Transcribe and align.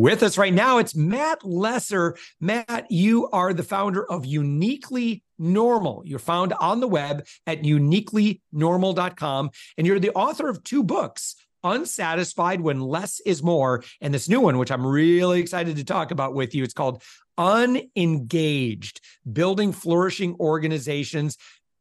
With 0.00 0.22
us 0.22 0.38
right 0.38 0.54
now, 0.54 0.78
it's 0.78 0.96
Matt 0.96 1.44
Lesser. 1.44 2.16
Matt, 2.40 2.86
you 2.90 3.28
are 3.34 3.52
the 3.52 3.62
founder 3.62 4.10
of 4.10 4.24
Uniquely 4.24 5.22
Normal. 5.38 6.00
You're 6.06 6.18
found 6.18 6.54
on 6.54 6.80
the 6.80 6.88
web 6.88 7.26
at 7.46 7.64
uniquelynormal.com, 7.64 9.50
and 9.76 9.86
you're 9.86 9.98
the 9.98 10.12
author 10.12 10.48
of 10.48 10.64
two 10.64 10.82
books 10.82 11.36
Unsatisfied 11.62 12.62
When 12.62 12.80
Less 12.80 13.20
is 13.26 13.42
More, 13.42 13.84
and 14.00 14.14
this 14.14 14.26
new 14.26 14.40
one, 14.40 14.56
which 14.56 14.70
I'm 14.70 14.86
really 14.86 15.38
excited 15.38 15.76
to 15.76 15.84
talk 15.84 16.12
about 16.12 16.32
with 16.32 16.54
you. 16.54 16.64
It's 16.64 16.72
called 16.72 17.02
Unengaged 17.36 19.02
Building 19.30 19.70
Flourishing 19.70 20.34
Organizations. 20.40 21.36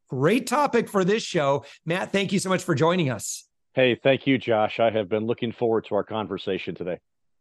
Great 0.09 0.45
topic 0.45 0.89
for 0.89 1.05
this 1.05 1.23
show. 1.23 1.63
Matt, 1.85 2.11
thank 2.11 2.33
you 2.33 2.39
so 2.39 2.49
much 2.49 2.65
for 2.65 2.75
joining 2.75 3.09
us. 3.09 3.47
Hey, 3.75 3.95
thank 3.95 4.27
you, 4.27 4.37
Josh. 4.37 4.81
I 4.81 4.89
have 4.89 5.07
been 5.07 5.25
looking 5.25 5.53
forward 5.53 5.85
to 5.85 5.95
our 5.95 6.03
conversation 6.03 6.75
today. 6.75 6.99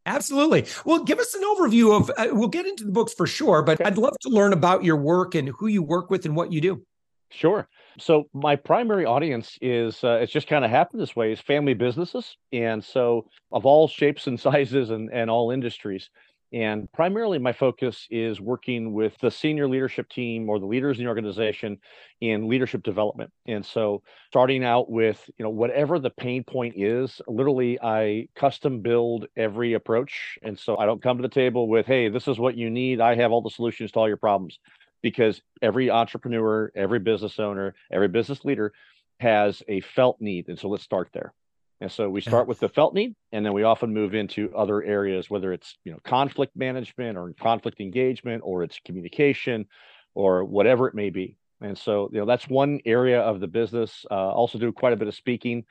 Absolutely. 0.09 0.64
Well, 0.87 1.05
give 1.05 1.19
us 1.19 1.34
an 1.34 1.42
overview 1.42 1.95
of, 1.95 2.11
uh, 2.17 2.28
we'll 2.33 2.48
get 2.48 2.67
into 2.67 2.84
the 2.84 2.92
books 2.92 3.12
for 3.12 3.27
sure, 3.27 3.62
but 3.62 3.84
I'd 3.87 3.98
love 3.98 4.19
to 4.23 4.31
learn 4.31 4.55
about 4.55 4.83
your 4.83 4.97
work 4.97 5.34
and 5.34 5.51
who 5.51 5.67
you 5.67 5.83
work 5.83 6.11
with 6.11 6.25
and 6.25 6.34
what 6.34 6.51
you 6.51 6.62
do. 6.62 6.83
Sure. 7.31 7.69
So 7.98 8.25
my 8.33 8.56
primary 8.56 9.05
audience 9.05 9.59
is 9.61 10.03
uh, 10.03 10.19
it's 10.23 10.33
just 10.33 10.48
kind 10.48 10.64
of 10.64 10.70
happened 10.70 11.03
this 11.03 11.14
way 11.14 11.31
is 11.31 11.41
family 11.41 11.75
businesses, 11.75 12.36
and 12.53 12.83
so 12.83 13.27
of 13.53 13.67
all 13.67 13.86
shapes 13.86 14.27
and 14.29 14.41
sizes 14.48 14.89
and 14.89 15.11
and 15.12 15.29
all 15.29 15.51
industries. 15.51 16.09
And 16.53 16.91
primarily, 16.93 17.39
my 17.39 17.53
focus 17.53 18.07
is 18.11 18.41
working 18.41 18.95
with 18.95 19.19
the 19.19 19.31
senior 19.31 19.69
leadership 19.69 20.09
team 20.09 20.49
or 20.49 20.59
the 20.59 20.65
leaders 20.67 20.99
in 20.99 21.05
the 21.05 21.09
organization 21.09 21.79
in 22.23 22.49
leadership 22.49 22.83
development. 22.83 23.31
And 23.47 23.65
so, 23.65 24.03
starting 24.31 24.65
out 24.65 24.91
with 24.91 25.29
you 25.37 25.43
know 25.43 25.51
whatever 25.51 25.99
the 25.99 26.09
pain 26.11 26.45
point 26.45 26.75
is, 26.77 27.21
literally, 27.29 27.79
I 27.83 28.29
custom 28.35 28.81
build 28.81 29.27
every 29.37 29.75
approach. 29.75 30.39
And 30.43 30.59
so, 30.59 30.79
I 30.79 30.87
don't 30.87 31.03
come 31.03 31.19
to 31.19 31.23
the 31.23 31.29
table 31.29 31.69
with, 31.69 31.85
"Hey, 31.87 32.09
this 32.09 32.27
is 32.27 32.39
what 32.39 32.57
you 32.57 32.71
need. 32.71 32.99
I 33.01 33.15
have 33.17 33.31
all 33.31 33.43
the 33.43 33.51
solutions 33.51 33.93
to 33.93 34.01
all 34.01 34.09
your 34.09 34.17
problems," 34.17 34.59
because 35.03 35.43
every 35.61 35.91
entrepreneur, 35.91 36.73
every 36.75 36.99
business 36.99 37.39
owner, 37.39 37.75
every 37.93 38.09
business 38.09 38.43
leader 38.47 38.73
has 39.21 39.63
a 39.69 39.81
felt 39.81 40.19
need. 40.20 40.48
And 40.48 40.58
so, 40.58 40.69
let's 40.69 40.85
start 40.85 41.11
there. 41.13 41.35
And 41.80 41.90
so 41.90 42.11
we 42.11 42.20
start 42.20 42.48
with 42.48 42.58
the 42.58 42.68
felt 42.68 42.92
need, 42.92 43.14
and 43.30 43.46
then 43.46 43.52
we 43.52 43.62
often 43.62 43.94
move 43.94 44.14
into 44.14 44.52
other 44.55 44.83
areas, 44.83 45.30
whether 45.30 45.52
it's 45.52 45.77
you 45.84 45.92
know 45.92 45.98
conflict 46.05 46.56
management 46.56 47.16
or 47.16 47.33
conflict 47.40 47.80
engagement, 47.80 48.42
or 48.44 48.64
it's 48.64 48.80
communication, 48.84 49.66
or 50.14 50.44
whatever 50.44 50.89
it 50.89 50.94
may 50.94 51.11
be. 51.11 51.36
And 51.61 51.78
so 51.78 52.08
you 52.12 52.18
know 52.18 52.27
that's 52.27 52.48
one 52.48 52.80
area 52.84 53.20
of 53.20 53.39
the 53.39 53.46
business. 53.46 54.05
Uh, 54.11 54.30
also 54.30 54.58
do 54.58 54.72
quite 54.72 54.92
a 54.92 54.96
bit 54.96 55.06
of 55.06 55.14
speaking, 55.14 55.64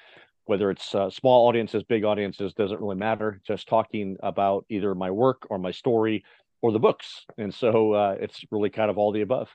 whether 0.45 0.71
it's 0.71 0.95
uh, 0.95 1.09
small 1.09 1.47
audiences, 1.47 1.83
big 1.83 2.05
audiences, 2.05 2.53
doesn't 2.53 2.79
really 2.79 2.95
matter. 2.95 3.41
Just 3.45 3.67
talking 3.67 4.15
about 4.23 4.65
either 4.69 4.95
my 4.95 5.11
work 5.11 5.45
or 5.49 5.59
my 5.59 5.71
story 5.71 6.23
or 6.61 6.71
the 6.71 6.79
books. 6.79 7.25
And 7.37 7.53
so 7.53 7.93
uh, 7.93 8.15
it's 8.19 8.43
really 8.49 8.69
kind 8.69 8.89
of 8.89 8.97
all 8.97 9.11
the 9.11 9.21
above. 9.21 9.49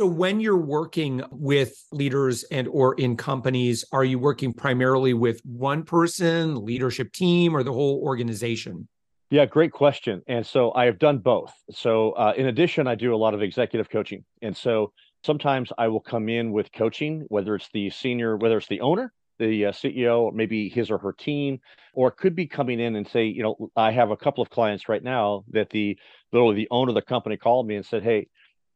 So 0.00 0.06
when 0.06 0.40
you're 0.40 0.56
working 0.56 1.22
with 1.30 1.74
leaders 1.92 2.42
and 2.44 2.66
or 2.68 2.94
in 2.94 3.18
companies, 3.18 3.84
are 3.92 4.02
you 4.02 4.18
working 4.18 4.54
primarily 4.54 5.12
with 5.12 5.42
one 5.44 5.82
person, 5.82 6.64
leadership 6.64 7.12
team, 7.12 7.54
or 7.54 7.62
the 7.62 7.74
whole 7.74 8.00
organization? 8.02 8.88
Yeah, 9.28 9.44
great 9.44 9.72
question. 9.72 10.22
And 10.26 10.46
so 10.46 10.72
I 10.72 10.86
have 10.86 10.98
done 10.98 11.18
both. 11.18 11.52
So 11.70 12.12
uh, 12.12 12.32
in 12.34 12.46
addition, 12.46 12.86
I 12.86 12.94
do 12.94 13.14
a 13.14 13.18
lot 13.18 13.34
of 13.34 13.42
executive 13.42 13.90
coaching. 13.90 14.24
And 14.40 14.56
so 14.56 14.94
sometimes 15.22 15.70
I 15.76 15.88
will 15.88 16.00
come 16.00 16.30
in 16.30 16.50
with 16.50 16.72
coaching, 16.72 17.26
whether 17.28 17.54
it's 17.54 17.68
the 17.74 17.90
senior, 17.90 18.38
whether 18.38 18.56
it's 18.56 18.68
the 18.68 18.80
owner, 18.80 19.12
the 19.38 19.66
uh, 19.66 19.72
CEO, 19.72 20.20
or 20.20 20.32
maybe 20.32 20.70
his 20.70 20.90
or 20.90 20.96
her 20.96 21.12
team, 21.12 21.58
or 21.92 22.10
could 22.10 22.34
be 22.34 22.46
coming 22.46 22.80
in 22.80 22.96
and 22.96 23.06
say, 23.06 23.26
you 23.26 23.42
know, 23.42 23.70
I 23.76 23.90
have 23.90 24.10
a 24.10 24.16
couple 24.16 24.40
of 24.40 24.48
clients 24.48 24.88
right 24.88 25.04
now 25.04 25.44
that 25.50 25.68
the 25.68 25.98
literally 26.32 26.56
the 26.56 26.68
owner 26.70 26.88
of 26.88 26.94
the 26.94 27.02
company 27.02 27.36
called 27.36 27.66
me 27.66 27.76
and 27.76 27.84
said, 27.84 28.02
hey, 28.02 28.28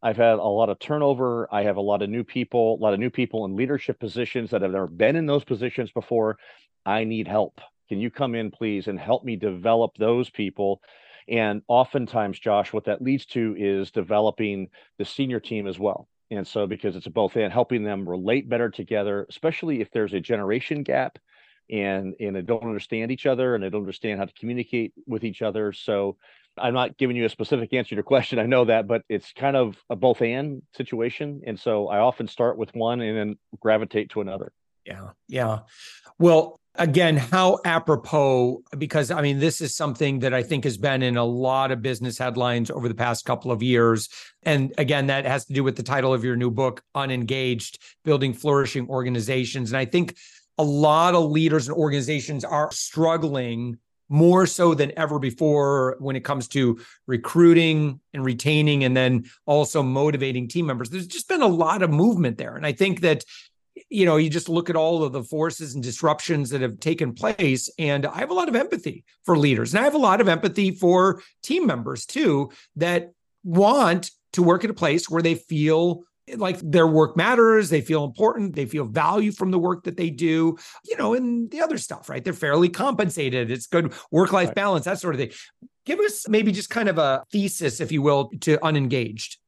I've 0.05 0.19
had 0.19 0.35
a 0.35 0.43
lot 0.43 0.69
of 0.69 0.79
turnover. 0.79 1.49
I 1.51 1.63
have 1.63 1.79
a 1.79 1.81
lot 1.81 2.03
of 2.03 2.11
new 2.11 2.25
people, 2.25 2.75
a 2.75 2.81
lot 2.83 2.93
of 2.93 3.01
new 3.01 3.09
people 3.09 3.47
in 3.47 3.57
leadership 3.57 3.99
positions 3.99 4.51
that 4.51 4.61
have 4.61 4.73
never 4.73 4.87
been 4.87 5.17
in 5.17 5.25
those 5.25 5.45
positions 5.45 5.91
before. 5.91 6.37
I 6.85 7.05
need 7.05 7.27
help. 7.27 7.59
Can 7.89 8.01
you 8.01 8.11
come 8.11 8.35
in, 8.35 8.51
please, 8.51 8.87
and 8.87 9.01
help 9.01 9.25
me 9.25 9.37
develop 9.37 9.93
those 9.97 10.29
people? 10.29 10.83
And 11.27 11.63
oftentimes, 11.69 12.39
Josh, 12.39 12.71
what 12.71 12.85
that 12.85 13.01
leads 13.01 13.25
to 13.27 13.57
is 13.59 13.91
developing 13.91 14.69
the 14.99 15.07
senior 15.07 15.41
team 15.41 15.67
as 15.67 15.79
well. 15.79 16.07
And 16.31 16.47
so, 16.47 16.67
because 16.67 16.97
it's 16.97 17.09
both 17.09 17.37
and 17.37 17.51
helping 17.51 17.83
them 17.83 18.07
relate 18.07 18.47
better 18.47 18.69
together, 18.69 19.25
especially 19.31 19.81
if 19.81 19.91
there's 19.91 20.13
a 20.13 20.21
generation 20.21 20.83
gap 20.83 21.19
and 21.71 22.15
and 22.21 22.37
they 22.37 22.43
don't 22.43 22.63
understand 22.63 23.11
each 23.11 23.25
other 23.25 23.55
and 23.55 23.65
they 23.65 23.71
don't 23.71 23.81
understand 23.81 24.19
how 24.19 24.27
to 24.27 24.35
communicate 24.35 24.93
with 25.07 25.25
each 25.25 25.41
other. 25.41 25.73
So 25.73 26.19
I'm 26.57 26.75
not 26.75 26.97
giving 26.97 27.17
you 27.17 27.25
a 27.25 27.29
specific 27.29 27.73
answer 27.73 27.91
to 27.91 27.95
your 27.97 28.05
question. 28.05 28.39
I 28.39 28.47
know 28.47 28.65
that, 28.67 28.87
but 28.87 29.03
it's 29.09 29.33
kind 29.33 29.57
of 29.57 29.77
a 29.91 29.97
both 29.97 30.23
and 30.23 30.63
situation. 30.77 31.43
And 31.47 31.59
so 31.59 31.89
I 31.89 31.99
often 31.99 32.29
start 32.29 32.57
with 32.59 32.75
one 32.75 33.01
and 33.01 33.17
then 33.17 33.37
gravitate 33.61 34.11
to 34.11 34.21
another. 34.21 34.53
Yeah. 34.85 35.11
Yeah. 35.29 35.61
Well, 36.19 36.61
again, 36.75 37.17
how 37.17 37.59
apropos, 37.65 38.63
because 38.77 39.11
I 39.11 39.23
mean, 39.23 39.39
this 39.39 39.61
is 39.61 39.75
something 39.75 40.21
that 40.21 40.35
I 40.35 40.43
think 40.43 40.65
has 40.65 40.77
been 40.77 41.03
in 41.03 41.17
a 41.17 41.25
lot 41.25 41.71
of 41.71 41.83
business 41.83 42.19
headlines 42.19 42.71
over 42.71 42.89
the 42.89 42.95
past 42.95 43.25
couple 43.25 43.51
of 43.51 43.63
years. 43.63 44.09
And 44.43 44.73
again, 44.79 45.07
that 45.07 45.25
has 45.25 45.47
to 45.47 45.53
do 45.53 45.65
with 45.65 45.77
the 45.77 45.83
title 45.83 46.13
of 46.13 46.25
your 46.25 46.37
new 46.37 46.51
book, 46.51 46.83
Unengaged 46.95 47.81
Building 48.05 48.33
Flourishing 48.33 48.89
Organizations. 48.89 49.73
And 49.73 49.79
I 49.79 49.85
think 49.87 50.17
a 50.59 50.65
lot 50.65 51.15
of 51.15 51.31
leaders 51.31 51.69
and 51.69 51.77
organizations 51.77 52.45
are 52.45 52.71
struggling 52.71 53.79
more 54.09 54.47
so 54.47 54.75
than 54.75 54.93
ever 54.97 55.19
before 55.19 55.97
when 55.99 56.17
it 56.17 56.25
comes 56.25 56.49
to 56.49 56.79
recruiting 57.07 58.01
and 58.13 58.25
retaining 58.25 58.85
and 58.85 58.97
then 58.97 59.25
also 59.47 59.83
motivating 59.83 60.49
team 60.49 60.67
members. 60.67 60.91
There's 60.91 61.07
just 61.07 61.29
been 61.29 61.43
a 61.43 61.47
lot 61.47 61.83
of 61.83 61.91
movement 61.91 62.39
there. 62.39 62.57
And 62.57 62.67
i 62.67 62.73
think 62.73 63.01
that 63.01 63.25
you 63.91 64.05
know 64.05 64.17
you 64.17 64.31
just 64.31 64.49
look 64.49 64.71
at 64.71 64.77
all 64.77 65.03
of 65.03 65.13
the 65.13 65.25
forces 65.25 65.75
and 65.75 65.83
disruptions 65.83 66.51
that 66.51 66.61
have 66.61 66.81
taken 66.81 67.15
place. 67.15 67.71
And 67.79 68.07
i 68.07 68.19
have 68.19 68.31
a 68.31 68.35
lot 68.35 68.49
of 68.49 68.57
empathy 68.57 69.05
for 69.25 69.37
leaders. 69.37 69.73
And 69.73 69.81
i 69.81 69.85
have 69.85 69.95
a 69.95 69.99
lot 69.99 70.21
of 70.21 70.29
empathy 70.29 70.71
for 70.71 71.23
team 71.43 71.67
members 71.67 72.07
too 72.07 72.51
that 72.77 73.13
want 73.43 74.11
to 74.33 74.43
work 74.43 74.65
at 74.65 74.71
a 74.71 74.75
place 74.75 75.09
where 75.09 75.23
they 75.23 75.35
feel 75.35 76.05
like 76.37 76.59
their 76.61 76.87
work 76.87 77.17
matters 77.17 77.69
they 77.69 77.81
feel 77.81 78.05
important 78.05 78.55
they 78.55 78.65
feel 78.67 78.87
value 78.87 79.31
from 79.31 79.51
the 79.51 79.59
work 79.59 79.85
that 79.85 79.97
they 79.97 80.09
do 80.09 80.57
you 80.85 80.97
know 80.97 81.15
and 81.15 81.51
the 81.51 81.61
other 81.61 81.79
stuff 81.79 82.09
right? 82.09 82.25
They're 82.25 82.33
fairly 82.33 82.69
compensated 82.69 83.51
it's 83.51 83.67
good 83.67 83.93
work 84.11 84.33
life 84.33 84.49
right. 84.49 84.55
balance 84.55 84.85
that 84.87 85.01
sort 85.01 85.15
of 85.15 85.21
thing. 85.21 85.33
Give 85.85 86.01
us 86.01 86.29
maybe 86.29 86.51
just 86.51 86.71
kind 86.71 86.89
of 86.89 86.97
a 86.99 87.25
thesis 87.31 87.81
if 87.81 87.93
you 87.93 88.01
will 88.01 88.31
to 88.41 88.65
unengaged. 88.65 89.39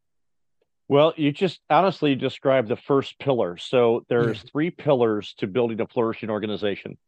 Well 0.89 1.15
you 1.17 1.33
just 1.33 1.61
honestly 1.71 2.15
described 2.15 2.69
the 2.69 2.77
first 2.77 3.19
pillar. 3.19 3.57
So 3.57 4.05
there's 4.09 4.39
yeah. 4.39 4.51
three 4.53 4.71
pillars 4.71 5.35
to 5.39 5.47
building 5.47 5.81
a 5.81 5.87
flourishing 5.87 6.31
organization 6.31 6.99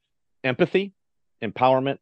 empathy 0.44 0.94
empowerment 1.42 1.98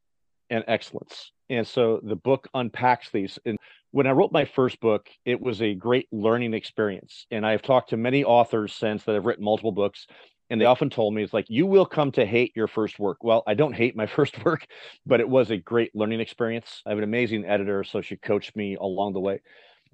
and 0.50 0.64
excellence. 0.66 1.32
And 1.48 1.66
so 1.66 2.00
the 2.02 2.16
book 2.16 2.48
unpacks 2.54 3.10
these. 3.10 3.38
And 3.44 3.58
when 3.96 4.06
I 4.06 4.10
wrote 4.10 4.30
my 4.30 4.44
first 4.44 4.78
book, 4.78 5.08
it 5.24 5.40
was 5.40 5.62
a 5.62 5.72
great 5.72 6.06
learning 6.12 6.52
experience. 6.52 7.24
And 7.30 7.46
I've 7.46 7.62
talked 7.62 7.88
to 7.90 7.96
many 7.96 8.24
authors 8.24 8.74
since 8.74 9.02
that 9.04 9.14
have 9.14 9.24
written 9.24 9.42
multiple 9.42 9.72
books. 9.72 10.06
And 10.50 10.60
they 10.60 10.66
often 10.66 10.90
told 10.90 11.14
me, 11.14 11.22
it's 11.22 11.32
like, 11.32 11.46
you 11.48 11.64
will 11.64 11.86
come 11.86 12.12
to 12.12 12.26
hate 12.26 12.52
your 12.54 12.68
first 12.68 12.98
work. 12.98 13.24
Well, 13.24 13.42
I 13.46 13.54
don't 13.54 13.72
hate 13.72 13.96
my 13.96 14.04
first 14.18 14.44
work, 14.44 14.66
but 15.06 15.20
it 15.20 15.28
was 15.30 15.50
a 15.50 15.56
great 15.56 15.96
learning 15.96 16.20
experience. 16.20 16.82
I 16.84 16.90
have 16.90 16.98
an 16.98 17.04
amazing 17.04 17.46
editor, 17.46 17.84
so 17.84 18.02
she 18.02 18.16
coached 18.16 18.54
me 18.54 18.76
along 18.76 19.14
the 19.14 19.20
way. 19.20 19.40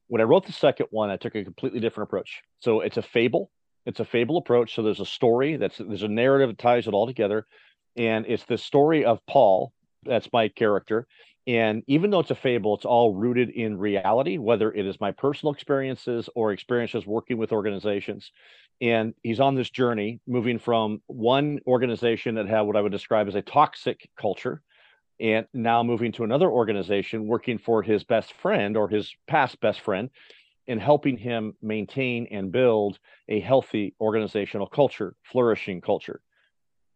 When 0.08 0.20
I 0.20 0.25
wrote 0.25 0.46
the 0.46 0.52
second 0.52 0.88
one, 0.90 1.08
I 1.08 1.16
took 1.16 1.37
a 1.37 1.44
completely 1.44 1.78
different 1.78 2.08
approach. 2.08 2.43
So 2.58 2.81
it's 2.81 2.96
a 2.96 3.02
fable. 3.02 3.52
It's 3.87 4.00
a 4.00 4.04
fable 4.04 4.37
approach. 4.37 4.75
So 4.75 4.82
there's 4.82 4.99
a 4.99 5.06
story 5.06 5.58
that's 5.58 5.78
there's 5.78 6.02
a 6.02 6.08
narrative 6.08 6.49
that 6.49 6.58
ties 6.58 6.88
it 6.88 6.93
all 6.93 7.06
together, 7.06 7.46
and 7.96 8.26
it's 8.26 8.46
the 8.46 8.58
story 8.58 9.04
of 9.04 9.25
Paul. 9.28 9.72
That's 10.04 10.28
my 10.32 10.49
character. 10.49 11.06
And 11.47 11.83
even 11.89 12.11
though 12.11 12.21
it's 12.21 12.31
a 12.31 12.37
fable, 12.37 12.77
it's 12.77 12.85
all 12.85 13.15
rooted 13.15 13.50
in 13.50 13.77
reality, 13.77 14.39
whether 14.39 14.73
it 14.73 14.87
is 14.87 15.00
my 15.00 15.11
personal 15.11 15.53
experiences 15.53 16.29
or 16.37 16.53
experiences 16.53 17.06
working 17.06 17.37
with 17.37 17.53
organizations. 17.53 18.31
And 18.81 19.15
he's 19.23 19.41
on 19.41 19.55
this 19.55 19.71
journey 19.71 20.21
moving 20.27 20.59
from 20.59 21.03
one 21.06 21.59
organization 21.67 22.37
that 22.37 22.47
had 22.47 22.62
what 22.62 22.77
I 22.77 22.81
would 22.81 22.93
describe 22.93 23.29
as 23.29 23.35
a 23.35 23.43
toxic 23.43 24.09
culture 24.17 24.62
and 25.21 25.47
now 25.53 25.83
moving 25.83 26.12
to 26.12 26.25
another 26.25 26.50
organization 26.50 27.27
working 27.27 27.59
for 27.59 27.83
his 27.83 28.03
best 28.03 28.33
friend 28.35 28.77
or 28.77 28.88
his 28.88 29.15
past 29.27 29.61
best 29.61 29.81
friend 29.81 30.11
and 30.69 30.81
helping 30.81 31.17
him 31.17 31.55
maintain 31.61 32.27
and 32.31 32.53
build 32.53 32.99
a 33.29 33.41
healthy 33.41 33.95
organizational 34.00 34.67
culture, 34.67 35.15
flourishing 35.25 35.81
culture, 35.81 36.21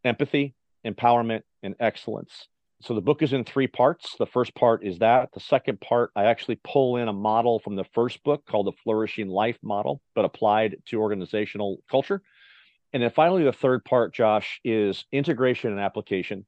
empathy, 0.04 0.54
empowerment, 0.84 1.42
and 1.62 1.75
excellence. 1.81 2.49
So 2.82 2.94
the 2.94 3.00
book 3.00 3.23
is 3.23 3.32
in 3.32 3.44
three 3.44 3.67
parts. 3.67 4.17
The 4.19 4.26
first 4.26 4.55
part 4.55 4.84
is 4.84 4.99
that. 4.99 5.32
The 5.32 5.40
second 5.40 5.81
part, 5.81 6.11
I 6.14 6.25
actually 6.25 6.61
pull 6.62 6.96
in 6.96 7.08
a 7.08 7.12
model 7.12 7.58
from 7.58 7.75
the 7.75 7.87
first 7.94 8.23
book 8.23 8.44
called 8.46 8.67
the 8.67 8.76
Flourishing 8.84 9.28
Life 9.28 9.58
Model, 9.62 10.02
but 10.14 10.26
applied 10.26 10.76
to 10.87 11.00
organizational 11.00 11.82
culture. 11.90 12.23
And 12.93 13.02
then 13.02 13.11
finally, 13.11 13.44
the 13.44 13.52
third 13.52 13.84
part, 13.84 14.14
Josh, 14.14 14.61
is 14.62 15.05
integration 15.11 15.70
and 15.70 15.81
application. 15.81 16.44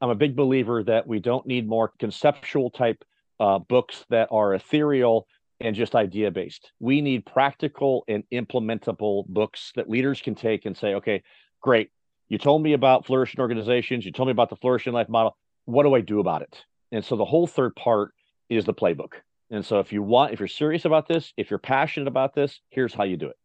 I'm 0.00 0.10
a 0.10 0.14
big 0.14 0.36
believer 0.36 0.82
that 0.84 1.06
we 1.06 1.18
don't 1.18 1.46
need 1.46 1.68
more 1.68 1.92
conceptual 1.98 2.70
type 2.70 3.04
uh, 3.40 3.58
books 3.58 4.04
that 4.10 4.28
are 4.30 4.54
ethereal 4.54 5.26
and 5.60 5.74
just 5.74 5.94
idea 5.94 6.30
based. 6.30 6.72
We 6.78 7.00
need 7.00 7.26
practical 7.26 8.04
and 8.08 8.24
implementable 8.32 9.26
books 9.26 9.72
that 9.76 9.88
leaders 9.90 10.20
can 10.20 10.34
take 10.34 10.66
and 10.66 10.76
say, 10.76 10.94
okay, 10.94 11.22
great. 11.60 11.90
You 12.28 12.38
told 12.38 12.62
me 12.62 12.72
about 12.72 13.06
flourishing 13.06 13.40
organizations. 13.40 14.04
You 14.04 14.12
told 14.12 14.28
me 14.28 14.32
about 14.32 14.50
the 14.50 14.56
flourishing 14.56 14.92
life 14.92 15.08
model. 15.08 15.36
What 15.64 15.84
do 15.84 15.94
I 15.94 16.00
do 16.00 16.20
about 16.20 16.42
it? 16.42 16.64
And 16.92 17.04
so 17.04 17.16
the 17.16 17.24
whole 17.24 17.46
third 17.46 17.74
part 17.76 18.12
is 18.48 18.64
the 18.64 18.74
playbook. 18.74 19.14
And 19.50 19.64
so 19.64 19.80
if 19.80 19.92
you 19.92 20.02
want, 20.02 20.32
if 20.32 20.40
you're 20.40 20.48
serious 20.48 20.84
about 20.84 21.08
this, 21.08 21.32
if 21.36 21.50
you're 21.50 21.58
passionate 21.58 22.08
about 22.08 22.34
this, 22.34 22.60
here's 22.70 22.94
how 22.94 23.04
you 23.04 23.16
do 23.16 23.28
it. 23.28 23.36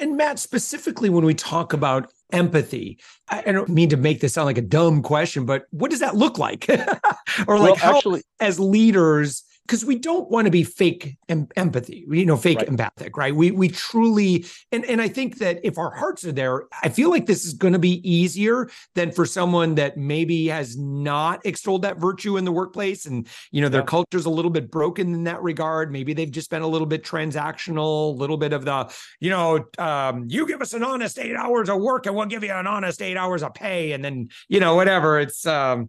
And 0.00 0.16
Matt, 0.16 0.38
specifically 0.38 1.08
when 1.08 1.24
we 1.24 1.34
talk 1.34 1.72
about 1.72 2.10
empathy, 2.32 2.98
I 3.28 3.52
don't 3.52 3.68
mean 3.68 3.90
to 3.90 3.96
make 3.96 4.20
this 4.20 4.34
sound 4.34 4.46
like 4.46 4.58
a 4.58 4.62
dumb 4.62 5.02
question, 5.02 5.46
but 5.46 5.66
what 5.70 5.90
does 5.90 6.00
that 6.00 6.16
look 6.16 6.36
like? 6.36 6.66
or 7.46 7.58
like 7.58 7.70
well, 7.70 7.76
how, 7.76 7.96
actually, 7.96 8.22
as 8.40 8.58
leaders, 8.58 9.44
because 9.66 9.84
we 9.84 9.98
don't 9.98 10.30
want 10.30 10.44
to 10.44 10.50
be 10.50 10.62
fake 10.62 11.16
em- 11.28 11.48
empathy, 11.56 12.04
you 12.10 12.26
know, 12.26 12.36
fake 12.36 12.58
right. 12.58 12.68
empathic, 12.68 13.16
right? 13.16 13.34
We 13.34 13.50
we 13.50 13.68
truly, 13.68 14.44
and 14.72 14.84
and 14.84 15.00
I 15.00 15.08
think 15.08 15.38
that 15.38 15.60
if 15.62 15.78
our 15.78 15.90
hearts 15.90 16.24
are 16.24 16.32
there, 16.32 16.64
I 16.82 16.90
feel 16.90 17.10
like 17.10 17.26
this 17.26 17.46
is 17.46 17.54
going 17.54 17.72
to 17.72 17.78
be 17.78 18.06
easier 18.08 18.68
than 18.94 19.10
for 19.10 19.24
someone 19.24 19.74
that 19.76 19.96
maybe 19.96 20.48
has 20.48 20.76
not 20.76 21.44
extolled 21.46 21.82
that 21.82 21.98
virtue 21.98 22.36
in 22.36 22.44
the 22.44 22.52
workplace, 22.52 23.06
and 23.06 23.26
you 23.52 23.62
know, 23.62 23.70
their 23.70 23.80
yeah. 23.80 23.86
culture's 23.86 24.26
a 24.26 24.30
little 24.30 24.50
bit 24.50 24.70
broken 24.70 25.14
in 25.14 25.24
that 25.24 25.42
regard. 25.42 25.90
Maybe 25.90 26.12
they've 26.12 26.30
just 26.30 26.50
been 26.50 26.62
a 26.62 26.68
little 26.68 26.86
bit 26.86 27.02
transactional, 27.02 28.14
a 28.14 28.16
little 28.16 28.36
bit 28.36 28.52
of 28.52 28.64
the, 28.66 28.92
you 29.20 29.30
know, 29.30 29.64
um, 29.78 30.26
you 30.28 30.46
give 30.46 30.60
us 30.60 30.74
an 30.74 30.84
honest 30.84 31.18
eight 31.18 31.36
hours 31.36 31.70
of 31.70 31.80
work, 31.80 32.04
and 32.06 32.14
we'll 32.14 32.26
give 32.26 32.44
you 32.44 32.52
an 32.52 32.66
honest 32.66 33.00
eight 33.00 33.16
hours 33.16 33.42
of 33.42 33.54
pay, 33.54 33.92
and 33.92 34.04
then 34.04 34.28
you 34.48 34.60
know, 34.60 34.74
whatever. 34.74 35.18
It's 35.18 35.46
um, 35.46 35.88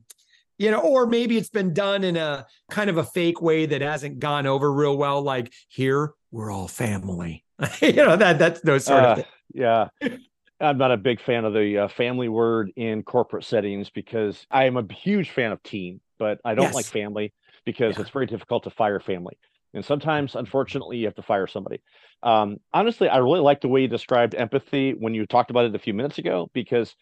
you 0.58 0.72
know, 0.72 0.80
or 0.80 1.06
maybe 1.06 1.38
it's 1.38 1.50
been 1.50 1.74
done 1.74 2.04
in 2.04 2.18
a 2.18 2.46
kind 2.70 2.90
of 2.90 2.98
a 2.98 3.04
fake 3.04 3.42
way 3.42 3.66
that 3.66 3.82
hasn't 3.82 4.20
gone 4.20 4.46
over 4.46 4.72
real 4.72 4.98
well. 4.98 5.22
Like 5.22 5.54
here, 5.68 6.14
we're 6.32 6.52
all 6.52 6.68
family. 6.68 7.44
you 7.82 7.94
know 7.94 8.16
that 8.16 8.40
that's 8.40 8.64
no 8.64 8.78
sort 8.78 9.04
uh, 9.04 9.08
of 9.08 9.18
thing. 9.18 9.26
yeah. 9.54 9.88
I'm 10.62 10.78
not 10.78 10.92
a 10.92 10.98
big 10.98 11.20
fan 11.20 11.44
of 11.44 11.54
the 11.54 11.80
uh, 11.80 11.88
family 11.90 12.30
word 12.30 12.72
in 12.78 13.04
corporate 13.04 13.44
settings 13.44 13.90
because 13.90 14.48
I 14.50 14.64
am 14.66 14.78
a 14.78 14.86
huge 14.94 15.32
fan 15.32 15.52
of 15.52 15.62
team, 15.64 16.00
but 16.18 16.40
I 16.46 16.56
don't 16.56 16.68
yes. 16.68 16.76
like 16.76 16.86
family 16.86 17.34
because 17.66 17.96
yeah. 17.96 18.02
it's 18.02 18.10
very 18.10 18.26
difficult 18.26 18.64
to 18.64 18.70
fire 18.70 19.02
family. 19.02 19.38
And 19.74 19.84
sometimes, 19.84 20.36
unfortunately, 20.36 20.98
you 20.98 21.06
have 21.06 21.16
to 21.16 21.22
fire 21.22 21.48
somebody. 21.48 21.82
Um, 22.24 22.58
honestly, 22.74 23.10
I 23.10 23.18
really 23.18 23.42
like 23.42 23.60
the 23.60 23.68
way 23.68 23.82
you 23.82 23.90
described 23.90 24.34
empathy 24.34 24.94
when 24.94 25.14
you 25.14 25.26
talked 25.26 25.52
about 25.52 25.66
it 25.66 25.76
a 25.76 25.80
few 25.80 25.94
minutes 25.94 26.18
ago 26.18 26.50
because 26.54 26.96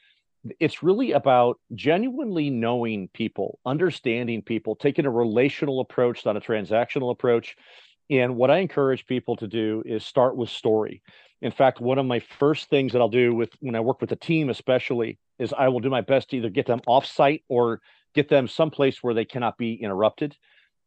it's 0.59 0.83
really 0.83 1.13
about 1.13 1.59
genuinely 1.73 2.49
knowing 2.49 3.09
people, 3.13 3.59
understanding 3.65 4.41
people, 4.41 4.75
taking 4.75 5.05
a 5.05 5.11
relational 5.11 5.79
approach, 5.79 6.25
not 6.25 6.37
a 6.37 6.41
transactional 6.41 7.11
approach. 7.11 7.55
And 8.09 8.35
what 8.35 8.51
I 8.51 8.57
encourage 8.57 9.05
people 9.05 9.35
to 9.37 9.47
do 9.47 9.83
is 9.85 10.05
start 10.05 10.35
with 10.35 10.49
story. 10.49 11.01
In 11.41 11.51
fact, 11.51 11.79
one 11.79 11.97
of 11.97 12.05
my 12.05 12.19
first 12.19 12.69
things 12.69 12.91
that 12.93 12.99
I'll 12.99 13.09
do 13.09 13.33
with 13.33 13.51
when 13.59 13.75
I 13.75 13.79
work 13.79 14.01
with 14.01 14.11
a 14.11 14.17
team, 14.17 14.49
especially, 14.49 15.17
is 15.39 15.53
I 15.53 15.69
will 15.69 15.79
do 15.79 15.89
my 15.89 16.01
best 16.01 16.29
to 16.29 16.37
either 16.37 16.49
get 16.49 16.67
them 16.67 16.81
off 16.87 17.05
site 17.05 17.43
or 17.47 17.81
get 18.13 18.29
them 18.29 18.47
someplace 18.47 19.01
where 19.01 19.13
they 19.13 19.25
cannot 19.25 19.57
be 19.57 19.73
interrupted 19.73 20.37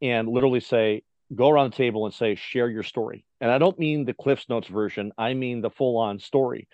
and 0.00 0.28
literally 0.28 0.60
say, 0.60 1.02
go 1.34 1.48
around 1.48 1.72
the 1.72 1.76
table 1.76 2.04
and 2.04 2.14
say, 2.14 2.34
share 2.36 2.68
your 2.68 2.82
story. 2.82 3.24
And 3.40 3.50
I 3.50 3.58
don't 3.58 3.78
mean 3.78 4.04
the 4.04 4.14
Cliff's 4.14 4.48
Notes 4.48 4.68
version, 4.68 5.12
I 5.18 5.34
mean 5.34 5.60
the 5.60 5.70
full 5.70 5.96
on 5.98 6.18
story 6.18 6.68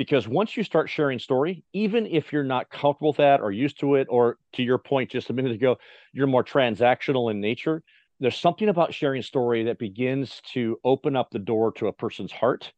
because 0.00 0.26
once 0.26 0.56
you 0.56 0.64
start 0.64 0.88
sharing 0.88 1.18
story 1.18 1.62
even 1.74 2.06
if 2.06 2.32
you're 2.32 2.42
not 2.42 2.70
comfortable 2.70 3.10
with 3.10 3.18
that 3.18 3.42
or 3.42 3.52
used 3.52 3.78
to 3.78 3.96
it 3.96 4.06
or 4.08 4.38
to 4.54 4.62
your 4.62 4.78
point 4.78 5.10
just 5.10 5.28
a 5.28 5.32
minute 5.34 5.52
ago 5.52 5.76
you're 6.14 6.26
more 6.26 6.42
transactional 6.42 7.30
in 7.30 7.38
nature 7.38 7.82
there's 8.18 8.38
something 8.38 8.70
about 8.70 8.94
sharing 8.94 9.20
story 9.20 9.64
that 9.64 9.78
begins 9.78 10.40
to 10.54 10.78
open 10.84 11.16
up 11.16 11.28
the 11.30 11.38
door 11.38 11.72
to 11.72 11.86
a 11.86 11.92
person's 11.92 12.32
heart. 12.32 12.70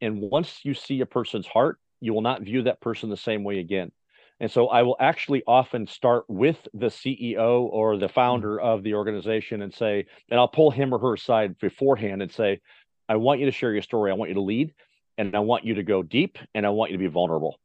And 0.00 0.20
once 0.20 0.60
you 0.64 0.74
see 0.74 1.00
a 1.00 1.06
person's 1.06 1.46
heart 1.46 1.78
you 2.00 2.12
will 2.12 2.22
not 2.22 2.42
view 2.42 2.62
that 2.62 2.80
person 2.80 3.08
the 3.08 3.16
same 3.16 3.44
way 3.44 3.60
again. 3.60 3.92
And 4.40 4.50
so 4.50 4.66
i 4.66 4.82
will 4.82 4.96
actually 4.98 5.44
often 5.46 5.86
start 5.86 6.24
with 6.26 6.66
the 6.74 6.86
ceo 6.86 7.68
or 7.70 7.96
the 7.98 8.08
founder 8.08 8.56
mm-hmm. 8.56 8.66
of 8.66 8.82
the 8.82 8.94
organization 8.94 9.62
and 9.62 9.72
say 9.72 10.06
and 10.28 10.40
i'll 10.40 10.48
pull 10.48 10.72
him 10.72 10.92
or 10.92 10.98
her 10.98 11.14
aside 11.14 11.56
beforehand 11.60 12.20
and 12.20 12.32
say 12.32 12.60
i 13.08 13.14
want 13.14 13.38
you 13.38 13.46
to 13.46 13.52
share 13.52 13.72
your 13.72 13.82
story. 13.82 14.10
I 14.10 14.14
want 14.14 14.30
you 14.30 14.34
to 14.34 14.40
lead 14.40 14.74
and 15.18 15.34
I 15.34 15.40
want 15.40 15.64
you 15.64 15.74
to 15.74 15.82
go 15.82 16.02
deep 16.02 16.38
and 16.54 16.66
I 16.66 16.70
want 16.70 16.90
you 16.90 16.96
to 16.96 17.02
be 17.02 17.08
vulnerable. 17.08 17.58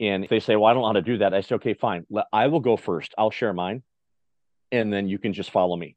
And 0.00 0.24
if 0.24 0.30
they 0.30 0.40
say, 0.40 0.56
Well, 0.56 0.66
I 0.66 0.74
don't 0.74 0.82
know 0.82 0.88
how 0.88 0.92
to 0.94 1.02
do 1.02 1.18
that, 1.18 1.34
I 1.34 1.40
say, 1.40 1.56
Okay, 1.56 1.74
fine. 1.74 2.06
I 2.32 2.48
will 2.48 2.60
go 2.60 2.76
first. 2.76 3.14
I'll 3.16 3.30
share 3.30 3.52
mine. 3.52 3.82
And 4.72 4.92
then 4.92 5.08
you 5.08 5.18
can 5.18 5.32
just 5.32 5.50
follow 5.50 5.76
me. 5.76 5.96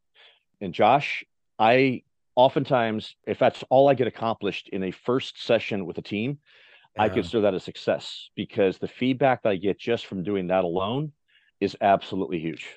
And 0.61 0.73
Josh, 0.73 1.23
I 1.57 2.03
oftentimes, 2.35 3.15
if 3.27 3.39
that's 3.39 3.63
all 3.69 3.89
I 3.89 3.93
get 3.93 4.07
accomplished 4.07 4.69
in 4.69 4.83
a 4.83 4.91
first 4.91 5.43
session 5.43 5.85
with 5.85 5.97
a 5.97 6.01
team, 6.01 6.39
yeah. 6.95 7.03
I 7.03 7.09
consider 7.09 7.41
that 7.41 7.53
a 7.53 7.59
success 7.59 8.29
because 8.35 8.77
the 8.77 8.87
feedback 8.87 9.43
that 9.43 9.49
I 9.49 9.55
get 9.55 9.79
just 9.79 10.05
from 10.05 10.23
doing 10.23 10.47
that 10.47 10.63
alone 10.63 11.11
is 11.59 11.75
absolutely 11.81 12.39
huge. 12.39 12.67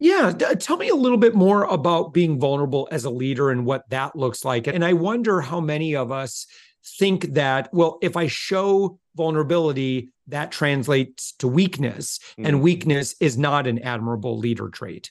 Yeah, 0.00 0.30
tell 0.32 0.76
me 0.76 0.88
a 0.90 0.94
little 0.94 1.18
bit 1.18 1.34
more 1.34 1.64
about 1.64 2.12
being 2.12 2.38
vulnerable 2.38 2.88
as 2.92 3.04
a 3.04 3.10
leader 3.10 3.50
and 3.50 3.66
what 3.66 3.88
that 3.90 4.14
looks 4.14 4.44
like. 4.44 4.68
And 4.68 4.84
I 4.84 4.92
wonder 4.92 5.40
how 5.40 5.60
many 5.60 5.96
of 5.96 6.12
us 6.12 6.46
think 6.84 7.34
that, 7.34 7.68
well, 7.72 7.98
if 8.02 8.16
I 8.16 8.26
show 8.26 8.98
vulnerability, 9.16 10.10
that 10.28 10.52
translates 10.52 11.32
to 11.38 11.48
weakness, 11.48 12.18
mm-hmm. 12.18 12.46
and 12.46 12.62
weakness 12.62 13.14
is 13.20 13.36
not 13.36 13.66
an 13.66 13.78
admirable 13.80 14.38
leader 14.38 14.68
trait. 14.68 15.10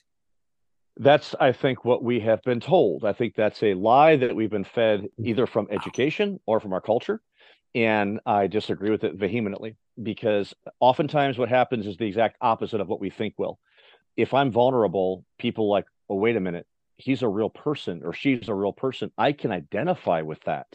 That's, 0.96 1.34
I 1.38 1.52
think, 1.52 1.84
what 1.84 2.02
we 2.02 2.20
have 2.20 2.42
been 2.42 2.60
told. 2.60 3.04
I 3.04 3.12
think 3.12 3.34
that's 3.36 3.62
a 3.62 3.74
lie 3.74 4.16
that 4.16 4.34
we've 4.34 4.50
been 4.50 4.64
fed 4.64 5.06
either 5.22 5.46
from 5.46 5.68
education 5.70 6.40
or 6.46 6.58
from 6.58 6.72
our 6.72 6.80
culture. 6.80 7.20
And 7.74 8.18
I 8.26 8.46
disagree 8.46 8.90
with 8.90 9.04
it 9.04 9.14
vehemently 9.14 9.76
because 10.02 10.54
oftentimes 10.80 11.38
what 11.38 11.48
happens 11.48 11.86
is 11.86 11.96
the 11.96 12.06
exact 12.06 12.36
opposite 12.40 12.80
of 12.80 12.88
what 12.88 13.00
we 13.00 13.10
think 13.10 13.34
will. 13.36 13.58
If 14.16 14.34
I'm 14.34 14.50
vulnerable, 14.50 15.24
people 15.38 15.68
like, 15.68 15.84
oh, 16.08 16.16
wait 16.16 16.36
a 16.36 16.40
minute, 16.40 16.66
he's 16.96 17.22
a 17.22 17.28
real 17.28 17.50
person 17.50 18.02
or 18.04 18.12
she's 18.12 18.48
a 18.48 18.54
real 18.54 18.72
person. 18.72 19.12
I 19.16 19.32
can 19.32 19.52
identify 19.52 20.22
with 20.22 20.40
that 20.44 20.66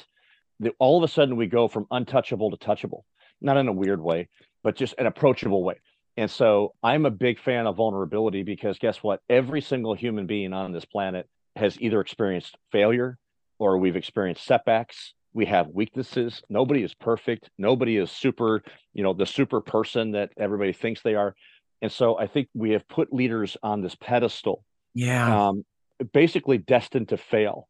that 0.64 0.74
all 0.80 0.98
of 0.98 1.10
a 1.10 1.12
sudden 1.12 1.36
we 1.36 1.48
go 1.48 1.68
from 1.68 1.88
untouchable 1.92 2.52
to 2.52 2.58
touchable, 2.58 3.02
not 3.42 3.58
in 3.58 3.68
a 3.68 3.74
weird 3.74 4.02
way, 4.02 4.30
but 4.64 4.76
just 4.76 4.96
an 4.98 5.06
approachable 5.06 5.64
way. 5.64 5.76
And 6.16 6.30
so 6.30 6.74
I'm 6.84 7.06
a 7.06 7.12
big 7.12 7.40
fan 7.40 7.66
of 7.66 7.76
vulnerability 7.76 8.44
because 8.44 8.78
guess 8.78 8.98
what? 8.98 9.22
Every 9.30 9.62
single 9.62 9.94
human 9.94 10.28
being 10.28 10.54
on 10.54 10.72
this 10.72 10.86
planet 10.86 11.28
has 11.56 11.80
either 11.82 12.02
experienced 12.02 12.56
failure 12.72 13.18
or 13.60 13.78
we've 13.78 13.96
experienced 13.96 14.46
setbacks. 14.46 15.14
We 15.34 15.46
have 15.48 15.68
weaknesses. 15.70 16.44
Nobody 16.50 16.84
is 16.84 16.94
perfect. 16.94 17.50
Nobody 17.58 17.98
is 17.98 18.12
super, 18.12 18.62
you 18.94 19.02
know, 19.02 19.14
the 19.14 19.26
super 19.26 19.62
person 19.62 20.12
that 20.12 20.32
everybody 20.38 20.74
thinks 20.74 21.02
they 21.02 21.16
are. 21.16 21.36
And 21.82 21.92
so 21.92 22.18
I 22.18 22.28
think 22.28 22.50
we 22.54 22.72
have 22.72 22.88
put 22.88 23.12
leaders 23.12 23.58
on 23.64 23.82
this 23.82 23.96
pedestal. 23.96 24.64
Yeah. 24.94 25.48
Um, 25.48 25.66
basically 26.12 26.60
destined 26.60 27.10
to 27.10 27.18
fail 27.18 27.68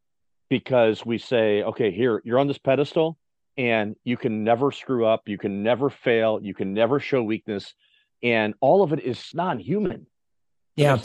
because 0.54 1.04
we 1.04 1.18
say, 1.18 1.64
okay, 1.64 1.90
here, 1.90 2.22
you're 2.24 2.38
on 2.38 2.48
this 2.48 2.60
pedestal 2.60 3.18
and 3.58 3.96
you 4.04 4.16
can 4.16 4.44
never 4.44 4.72
screw 4.72 5.04
up, 5.04 5.24
you 5.26 5.40
can 5.40 5.64
never 5.64 5.90
fail, 5.90 6.40
you 6.44 6.54
can 6.54 6.76
never 6.76 7.00
show 7.00 7.24
weakness. 7.24 7.74
And 8.22 8.54
all 8.62 8.84
of 8.84 8.94
it 8.94 9.00
is 9.00 9.20
non 9.34 9.58
human. 9.58 10.06
Yeah. 10.76 11.00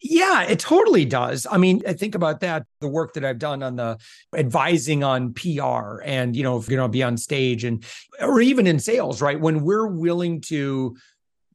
Yeah, 0.00 0.44
it 0.44 0.60
totally 0.60 1.04
does. 1.04 1.44
I 1.50 1.56
mean, 1.58 1.82
I 1.88 1.92
think 1.92 2.14
about 2.14 2.38
that, 2.38 2.66
the 2.80 2.86
work 2.86 3.14
that 3.14 3.24
I've 3.24 3.40
done 3.40 3.64
on 3.64 3.74
the 3.74 3.98
advising 4.32 5.02
on 5.02 5.34
PR 5.34 6.02
and, 6.04 6.36
you 6.36 6.44
know, 6.44 6.56
if 6.56 6.68
you're 6.68 6.78
going 6.78 6.88
to 6.88 6.92
be 6.92 7.02
on 7.02 7.16
stage 7.16 7.64
and, 7.64 7.84
or 8.20 8.40
even 8.40 8.68
in 8.68 8.78
sales, 8.78 9.20
right? 9.20 9.40
When 9.40 9.64
we're 9.64 9.88
willing 9.88 10.40
to 10.42 10.96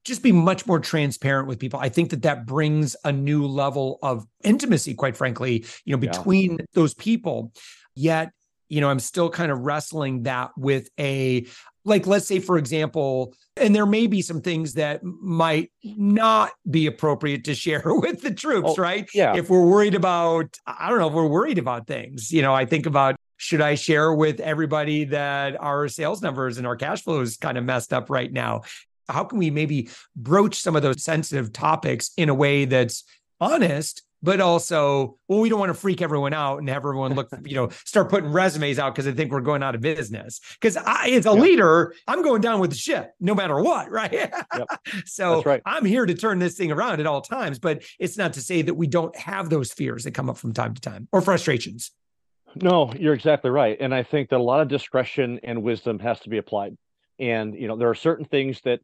just 0.04 0.22
be 0.22 0.32
much 0.32 0.68
more 0.68 0.80
transparent 0.80 1.48
with 1.48 1.60
people, 1.60 1.80
I 1.80 1.90
think 1.90 2.10
that 2.10 2.24
that 2.24 2.46
brings 2.46 2.96
a 3.04 3.12
new 3.12 3.48
level 3.48 4.00
of 4.02 4.26
intimacy, 4.44 4.94
quite 4.94 5.16
frankly, 5.16 5.66
you 5.86 5.96
know, 5.96 6.00
between 6.00 6.54
yeah. 6.54 6.66
those 6.74 6.94
people. 6.94 7.54
Yet, 7.96 8.32
you 8.70 8.82
know, 8.82 8.90
I'm 8.90 9.00
still 9.00 9.30
kind 9.30 9.52
of 9.52 9.60
wrestling 9.60 10.24
that 10.24 10.52
with 10.58 10.90
a, 11.00 11.46
like 11.86 12.08
let's 12.08 12.26
say 12.26 12.40
for 12.40 12.58
example 12.58 13.34
and 13.58 13.76
there 13.76 13.86
may 13.86 14.08
be 14.08 14.22
some 14.22 14.42
things 14.42 14.74
that 14.74 15.04
might 15.04 15.72
not 15.84 16.52
be 16.70 16.88
appropriate 16.88 17.44
to 17.46 17.54
share 17.54 17.82
with 17.86 18.22
the 18.22 18.34
troops 18.34 18.76
oh, 18.78 18.82
right 18.82 19.10
yeah 19.14 19.36
if 19.36 19.50
we're 19.50 19.66
worried 19.66 19.96
about 19.96 20.58
i 20.66 20.90
don't 20.90 21.00
know 21.00 21.08
if 21.08 21.14
we're 21.14 21.28
worried 21.28 21.58
about 21.58 21.86
things 21.86 22.32
you 22.32 22.42
know 22.42 22.54
i 22.54 22.66
think 22.66 22.86
about 22.86 23.16
should 23.38 23.62
i 23.62 23.76
share 23.76 24.14
with 24.14 24.40
everybody 24.40 25.04
that 25.04 25.60
our 25.62 25.88
sales 25.88 26.22
numbers 26.22 26.58
and 26.58 26.66
our 26.66 26.76
cash 26.76 27.04
flow 27.04 27.20
is 27.20 27.38
kind 27.38 27.58
of 27.58 27.64
messed 27.64 27.92
up 27.92 28.10
right 28.10 28.32
now 28.32 28.62
how 29.10 29.24
can 29.24 29.38
we 29.38 29.50
maybe 29.50 29.90
broach 30.16 30.60
some 30.60 30.76
of 30.76 30.82
those 30.82 31.04
sensitive 31.04 31.54
topics 31.54 32.12
in 32.18 32.30
a 32.30 32.34
way 32.34 32.66
that's 32.66 33.04
honest 33.40 34.04
but 34.24 34.40
also, 34.40 35.18
well, 35.28 35.42
we 35.42 35.50
don't 35.50 35.60
want 35.60 35.70
to 35.70 35.74
freak 35.74 36.02
everyone 36.02 36.34
out 36.34 36.60
and 36.60 36.70
have 36.70 36.78
everyone 36.78 37.14
look, 37.14 37.28
you 37.44 37.56
know, 37.56 37.70
start 37.84 38.10
putting 38.10 38.32
resumes 38.32 38.80
out 38.80 38.96
because 38.96 39.04
they 39.04 39.12
think 39.12 39.34
we're 39.34 39.42
going 39.42 39.62
out 39.62 39.76
of 39.76 39.82
business. 39.82 40.40
Because 40.54 40.78
I, 40.78 41.10
as 41.10 41.26
a 41.26 41.30
yeah. 41.30 41.36
leader, 41.36 41.94
I'm 42.08 42.24
going 42.24 42.40
down 42.40 42.62
with 42.62 42.70
the 42.70 42.78
ship 42.78 43.12
no 43.20 43.36
matter 43.36 43.60
what, 43.62 43.92
right? 43.92 44.14
Yep. 44.14 44.68
so 45.06 45.44
right. 45.44 45.62
I'm 45.66 45.84
here 45.84 46.06
to 46.06 46.14
turn 46.14 46.40
this 46.40 46.56
thing 46.56 46.72
around 46.72 47.02
at 47.02 47.06
all 47.06 47.20
times. 47.20 47.60
But 47.60 47.84
it's 48.00 48.18
not 48.18 48.34
to 48.34 48.42
say 48.42 48.62
that 48.62 48.74
we 48.74 48.88
don't 48.88 49.14
have 49.18 49.50
those 49.50 49.74
fears 49.74 50.06
that 50.06 50.12
come 50.12 50.30
up 50.30 50.38
from 50.38 50.54
time 50.54 50.74
to 50.74 50.82
time 50.82 51.10
or 51.12 51.20
frustrations. 51.20 51.92
No, 52.56 52.94
you're 52.98 53.14
exactly 53.14 53.52
right. 53.52 53.76
And 53.80 53.94
I 53.94 54.04
think 54.04 54.30
that 54.30 54.38
a 54.38 54.44
lot 54.44 54.62
of 54.62 54.70
discretion 54.70 55.42
and 55.44 55.64
wisdom 55.64 56.00
has 56.00 56.22
to 56.22 56.30
be 56.30 56.38
applied. 56.38 56.78
And, 57.20 57.56
you 57.56 57.68
know, 57.68 57.76
there 57.76 57.90
are 57.90 57.96
certain 57.96 58.26
things 58.26 58.62
that 58.64 58.80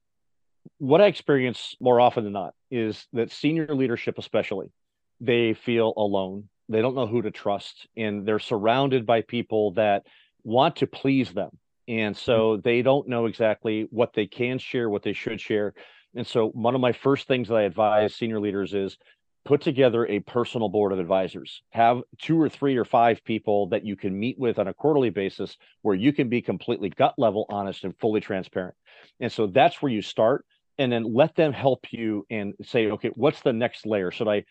what 0.78 1.02
I 1.02 1.08
experience 1.08 1.76
more 1.80 2.00
often 2.00 2.24
than 2.24 2.34
not 2.34 2.54
is 2.72 3.08
that 3.14 3.32
senior 3.32 3.74
leadership, 3.74 4.18
especially, 4.18 4.72
they 5.20 5.54
feel 5.54 5.94
alone. 5.98 6.50
They 6.70 6.82
don't 6.82 6.96
know 6.96 7.08
who 7.08 7.22
to 7.22 7.32
trust, 7.32 7.88
and 7.98 8.26
they're 8.26 8.40
surrounded 8.40 9.06
by 9.06 9.22
people 9.22 9.72
that 9.72 10.04
want 10.44 10.78
to 10.78 10.88
please 10.88 11.34
them. 11.34 11.50
And 11.88 12.16
so 12.16 12.54
mm-hmm. 12.54 12.62
they 12.62 12.82
don't 12.82 13.08
know 13.08 13.26
exactly 13.26 13.88
what 13.90 14.14
they 14.14 14.28
can 14.28 14.60
share, 14.60 14.90
what 14.90 15.04
they 15.04 15.14
should 15.14 15.42
share. 15.42 15.74
And 16.16 16.26
so, 16.26 16.50
one 16.50 16.76
of 16.76 16.82
my 16.82 16.92
first 16.92 17.28
things 17.28 17.48
that 17.48 17.56
I 17.56 17.64
advise 17.64 18.16
senior 18.16 18.40
leaders 18.40 18.74
is 18.74 18.98
put 19.46 19.62
together 19.62 20.06
a 20.06 20.20
personal 20.20 20.70
board 20.70 20.92
of 20.92 21.00
advisors. 21.00 21.62
Have 21.72 22.02
two 22.20 22.40
or 22.40 22.50
three 22.50 22.78
or 22.78 22.86
five 22.86 23.24
people 23.24 23.70
that 23.70 23.86
you 23.86 23.96
can 23.96 24.18
meet 24.18 24.38
with 24.38 24.60
on 24.60 24.68
a 24.68 24.74
quarterly 24.74 25.10
basis 25.10 25.58
where 25.82 25.96
you 25.96 26.14
can 26.14 26.30
be 26.30 26.42
completely 26.42 26.90
gut 26.90 27.16
level 27.18 27.46
honest 27.50 27.84
and 27.84 27.98
fully 28.00 28.22
transparent. 28.22 28.76
And 29.20 29.32
so 29.32 29.48
that's 29.48 29.82
where 29.82 29.92
you 29.92 30.02
start. 30.02 30.46
And 30.78 30.92
then 30.92 31.14
let 31.14 31.36
them 31.36 31.52
help 31.52 31.92
you 31.92 32.26
and 32.30 32.54
say, 32.64 32.90
okay, 32.92 33.12
what's 33.16 33.42
the 33.42 33.52
next 33.52 33.86
layer? 33.86 34.12
Should 34.12 34.30
I 34.30 34.46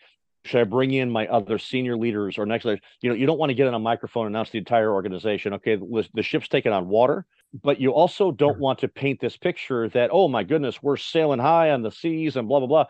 should 0.44 0.60
I 0.60 0.64
bring 0.64 0.92
in 0.92 1.10
my 1.10 1.26
other 1.26 1.58
senior 1.58 1.96
leaders 1.96 2.38
or 2.38 2.46
next 2.46 2.64
layer? 2.64 2.78
You 3.00 3.10
know, 3.10 3.16
you 3.16 3.26
don't 3.26 3.38
want 3.38 3.50
to 3.50 3.54
get 3.54 3.66
on 3.66 3.74
a 3.74 3.78
microphone 3.78 4.26
and 4.26 4.34
announce 4.34 4.50
the 4.50 4.58
entire 4.58 4.92
organization. 4.92 5.54
Okay, 5.54 5.76
the, 5.76 6.08
the 6.14 6.22
ship's 6.22 6.48
taken 6.48 6.72
on 6.72 6.88
water, 6.88 7.26
but 7.62 7.80
you 7.80 7.92
also 7.92 8.30
don't 8.30 8.58
want 8.58 8.78
to 8.80 8.88
paint 8.88 9.20
this 9.20 9.36
picture 9.36 9.88
that, 9.90 10.10
oh 10.12 10.28
my 10.28 10.44
goodness, 10.44 10.82
we're 10.82 10.96
sailing 10.96 11.40
high 11.40 11.70
on 11.70 11.82
the 11.82 11.90
seas 11.90 12.36
and 12.36 12.46
blah 12.46 12.60
blah 12.60 12.68
blah. 12.68 12.84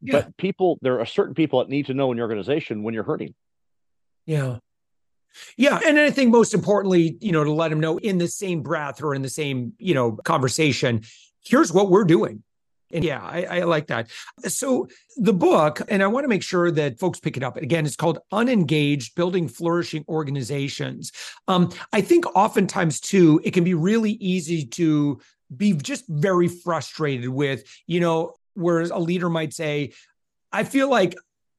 Yeah. 0.00 0.12
But 0.12 0.36
people, 0.36 0.78
there 0.80 1.00
are 1.00 1.06
certain 1.06 1.34
people 1.34 1.58
that 1.60 1.68
need 1.68 1.86
to 1.86 1.94
know 1.94 2.10
in 2.10 2.16
your 2.16 2.24
organization 2.24 2.82
when 2.82 2.94
you're 2.94 3.04
hurting. 3.04 3.34
Yeah. 4.26 4.58
Yeah. 5.56 5.80
And 5.84 5.98
I 5.98 6.10
think 6.10 6.30
most 6.30 6.54
importantly, 6.54 7.16
you 7.20 7.32
know, 7.32 7.44
to 7.44 7.52
let 7.52 7.68
them 7.68 7.80
know 7.80 7.98
in 7.98 8.18
the 8.18 8.28
same 8.28 8.62
breath 8.62 9.02
or 9.02 9.14
in 9.14 9.22
the 9.22 9.28
same, 9.28 9.72
you 9.78 9.94
know, 9.94 10.12
conversation, 10.12 11.02
here's 11.44 11.72
what 11.72 11.90
we're 11.90 12.04
doing. 12.04 12.42
And 12.90 13.04
yeah, 13.04 13.20
I, 13.22 13.44
I, 13.44 13.58
like 13.64 13.88
that. 13.88 14.08
So 14.46 14.88
the 15.16 15.34
book, 15.34 15.82
and 15.88 16.02
I 16.02 16.06
want 16.06 16.24
to 16.24 16.28
make 16.28 16.42
sure 16.42 16.70
that 16.70 16.98
folks 16.98 17.20
pick 17.20 17.36
it 17.36 17.42
up. 17.42 17.56
Again, 17.58 17.84
it's 17.84 17.96
called 17.96 18.18
Unengaged 18.32 19.14
Building 19.14 19.46
Flourishing 19.46 20.04
Organizations. 20.08 21.12
Um, 21.48 21.70
I 21.92 22.00
think 22.00 22.24
oftentimes 22.34 23.00
too, 23.00 23.40
it 23.44 23.52
can 23.52 23.64
be 23.64 23.74
really 23.74 24.12
easy 24.12 24.64
to 24.66 25.20
be 25.54 25.74
just 25.74 26.04
very 26.08 26.48
frustrated 26.48 27.28
with, 27.28 27.64
you 27.86 28.00
know, 28.00 28.34
whereas 28.54 28.90
a 28.90 28.98
leader 28.98 29.28
might 29.28 29.52
say, 29.52 29.92
I 30.50 30.64
feel 30.64 30.88
like 30.88 31.14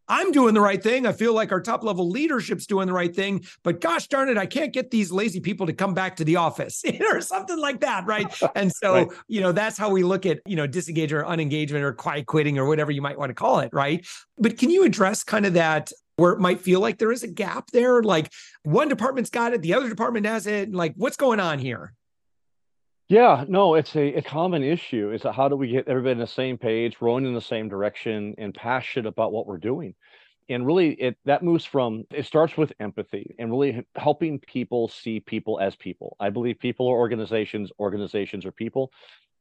I'm 0.10 0.32
doing 0.32 0.56
the 0.56 0.62
right 0.62 0.82
thing. 0.82 1.06
I 1.06 1.12
feel 1.12 1.34
like 1.34 1.52
our 1.52 1.62
top 1.62 1.84
level 1.84 2.10
leadership's 2.10 2.66
doing 2.66 2.88
the 2.88 2.94
right 2.94 3.16
thing, 3.16 3.46
but 3.64 3.80
gosh 3.80 4.08
darn 4.08 4.28
it, 4.28 4.38
I 4.38 4.48
can't 4.48 4.74
get 4.74 4.90
these 4.90 5.12
lazy 5.12 5.40
people 5.40 5.68
to 5.68 5.74
come 5.74 5.94
back 5.94 6.16
to 6.16 6.26
the 6.26 6.38
office 6.38 6.84
or 7.12 7.22
something 7.22 7.58
like 7.58 7.82
that. 7.82 8.06
Right. 8.06 8.28
And 8.56 8.72
so, 8.72 8.94
right. 8.94 9.08
you 9.28 9.42
know, 9.42 9.52
that's 9.52 9.78
how 9.78 9.90
we 9.90 10.04
look 10.04 10.26
at, 10.26 10.40
you 10.46 10.56
know, 10.56 10.66
disengage 10.66 11.14
or 11.14 11.24
unengagement 11.24 11.84
or 11.84 11.94
quiet 11.94 12.26
quitting 12.26 12.58
or 12.58 12.66
whatever 12.66 12.92
you 12.92 13.02
might 13.02 13.18
want 13.18 13.30
to 13.30 13.34
call 13.36 13.60
it. 13.60 13.70
Right. 13.72 14.06
But 14.38 14.58
can 14.58 14.70
you 14.72 14.84
address 14.84 15.24
kind 15.24 15.46
of 15.46 15.54
that 15.54 15.92
where 16.16 16.34
it 16.34 16.40
might 16.40 16.60
feel 16.60 16.80
like 16.80 16.98
there 16.98 17.12
is 17.12 17.24
a 17.24 17.28
gap 17.28 17.70
there? 17.72 18.02
Like 18.02 18.32
one 18.64 18.90
department's 18.90 19.30
got 19.30 19.54
it, 19.54 19.62
the 19.62 19.76
other 19.76 19.88
department 19.88 20.26
has 20.26 20.48
it. 20.48 20.74
Like 20.74 20.94
what's 20.98 21.16
going 21.16 21.40
on 21.40 21.60
here? 21.60 21.94
Yeah, 23.10 23.44
no, 23.48 23.74
it's 23.74 23.96
a, 23.96 24.14
a 24.16 24.22
common 24.22 24.64
issue. 24.64 25.12
Is 25.12 25.24
how 25.24 25.50
do 25.50 25.56
we 25.56 25.70
get 25.70 25.88
everybody 25.88 26.12
in 26.12 26.20
the 26.20 26.28
same 26.28 26.58
page, 26.60 26.98
rowing 27.02 27.26
in 27.26 27.34
the 27.34 27.42
same 27.42 27.68
direction, 27.68 28.36
and 28.38 28.54
passionate 28.54 29.08
about 29.08 29.32
what 29.32 29.48
we're 29.48 29.58
doing? 29.58 29.96
And 30.48 30.66
really, 30.66 30.92
it 30.94 31.18
that 31.26 31.44
moves 31.44 31.66
from 31.66 32.06
it 32.12 32.26
starts 32.28 32.56
with 32.56 32.72
empathy 32.80 33.36
and 33.40 33.50
really 33.52 33.84
helping 33.96 34.40
people 34.40 34.90
see 34.90 35.20
people 35.20 35.60
as 35.60 35.76
people. 35.76 36.18
I 36.20 36.30
believe 36.30 36.60
people 36.60 36.88
are 36.88 36.98
organizations, 36.98 37.72
organizations 37.80 38.46
are 38.46 38.52
people, 38.52 38.92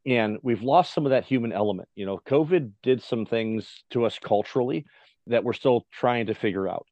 and 0.07 0.39
we've 0.43 0.63
lost 0.63 0.95
some 0.95 1.05
of 1.05 1.11
that 1.11 1.25
human 1.27 1.53
element. 1.53 1.91
You 1.95 2.07
know, 2.07 2.19
COVID 2.27 2.73
did 2.83 3.03
some 3.03 3.27
things 3.27 3.85
to 3.91 4.07
us 4.07 4.19
culturally 4.19 4.87
that 5.27 5.45
we're 5.45 5.53
still 5.53 5.87
trying 5.93 6.27
to 6.27 6.35
figure 6.35 6.69
out. 6.69 6.87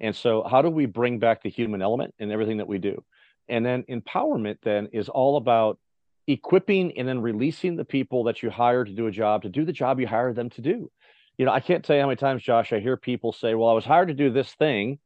And 0.00 0.14
so, 0.14 0.42
how 0.42 0.60
do 0.60 0.70
we 0.70 0.86
bring 0.86 1.20
back 1.20 1.42
the 1.42 1.50
human 1.50 1.82
element 1.82 2.14
in 2.18 2.32
everything 2.32 2.56
that 2.56 2.68
we 2.68 2.78
do? 2.78 3.04
And 3.48 3.64
then 3.64 3.84
empowerment 3.88 4.58
then 4.62 4.88
is 4.92 5.08
all 5.08 5.36
about 5.36 5.78
equipping 6.26 6.98
and 6.98 7.06
then 7.06 7.20
releasing 7.20 7.76
the 7.76 7.84
people 7.84 8.24
that 8.24 8.42
you 8.42 8.50
hire 8.50 8.84
to 8.84 8.92
do 8.92 9.06
a 9.06 9.12
job 9.12 9.42
to 9.42 9.48
do 9.48 9.64
the 9.64 9.72
job 9.72 10.00
you 10.00 10.06
hire 10.06 10.32
them 10.32 10.50
to 10.50 10.60
do. 10.60 10.90
You 11.38 11.44
know, 11.44 11.52
I 11.52 11.60
can't 11.60 11.84
tell 11.84 11.96
you 11.96 12.02
how 12.02 12.08
many 12.08 12.16
times, 12.16 12.42
Josh, 12.42 12.72
I 12.72 12.80
hear 12.80 12.96
people 12.96 13.32
say, 13.32 13.54
Well, 13.54 13.68
I 13.68 13.74
was 13.74 13.84
hired 13.84 14.08
to 14.08 14.14
do 14.14 14.30
this 14.30 14.52
thing, 14.54 14.98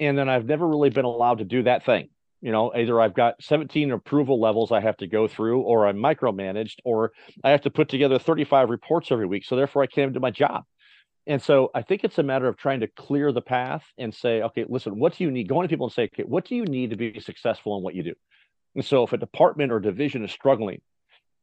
and 0.00 0.16
then 0.16 0.28
I've 0.28 0.46
never 0.46 0.66
really 0.66 0.90
been 0.90 1.04
allowed 1.04 1.38
to 1.38 1.44
do 1.44 1.62
that 1.64 1.84
thing. 1.84 2.08
You 2.40 2.52
know, 2.52 2.74
either 2.74 3.00
I've 3.00 3.14
got 3.14 3.42
17 3.42 3.90
approval 3.92 4.40
levels 4.40 4.70
I 4.70 4.80
have 4.80 4.96
to 4.98 5.06
go 5.06 5.28
through, 5.28 5.62
or 5.62 5.86
I'm 5.86 5.96
micromanaged, 5.96 6.76
or 6.84 7.12
I 7.42 7.50
have 7.50 7.62
to 7.62 7.70
put 7.70 7.88
together 7.88 8.18
35 8.18 8.68
reports 8.68 9.10
every 9.10 9.26
week. 9.26 9.44
So 9.44 9.56
therefore, 9.56 9.82
I 9.82 9.86
can't 9.86 10.12
do 10.12 10.20
my 10.20 10.30
job. 10.30 10.64
And 11.26 11.40
so 11.40 11.70
I 11.74 11.82
think 11.82 12.04
it's 12.04 12.18
a 12.18 12.22
matter 12.22 12.46
of 12.46 12.58
trying 12.58 12.80
to 12.80 12.86
clear 12.86 13.32
the 13.32 13.40
path 13.40 13.82
and 13.96 14.14
say, 14.14 14.42
okay, 14.42 14.66
listen, 14.68 14.98
what 14.98 15.16
do 15.16 15.24
you 15.24 15.30
need? 15.30 15.48
Going 15.48 15.66
to 15.66 15.72
people 15.72 15.86
and 15.86 15.92
say, 15.92 16.04
okay, 16.04 16.24
what 16.24 16.44
do 16.44 16.54
you 16.54 16.64
need 16.64 16.90
to 16.90 16.96
be 16.96 17.18
successful 17.18 17.76
in 17.78 17.82
what 17.82 17.94
you 17.94 18.02
do? 18.02 18.14
And 18.74 18.84
so 18.84 19.04
if 19.04 19.12
a 19.12 19.18
department 19.18 19.72
or 19.72 19.80
division 19.80 20.24
is 20.24 20.32
struggling, 20.32 20.80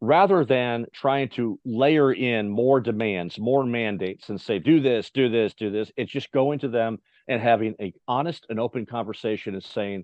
rather 0.01 0.43
than 0.43 0.85
trying 0.93 1.29
to 1.29 1.59
layer 1.63 2.11
in 2.11 2.49
more 2.49 2.81
demands, 2.81 3.39
more 3.39 3.63
mandates 3.63 4.29
and 4.29 4.41
say, 4.41 4.59
do 4.59 4.79
this, 4.79 5.11
do 5.11 5.29
this, 5.29 5.53
do 5.53 5.69
this, 5.69 5.91
it's 5.95 6.11
just 6.11 6.31
going 6.31 6.59
to 6.59 6.67
them 6.67 6.99
and 7.27 7.41
having 7.41 7.75
a 7.79 7.93
honest 8.07 8.45
and 8.49 8.59
open 8.59 8.85
conversation 8.85 9.53
and 9.53 9.63
saying, 9.63 10.03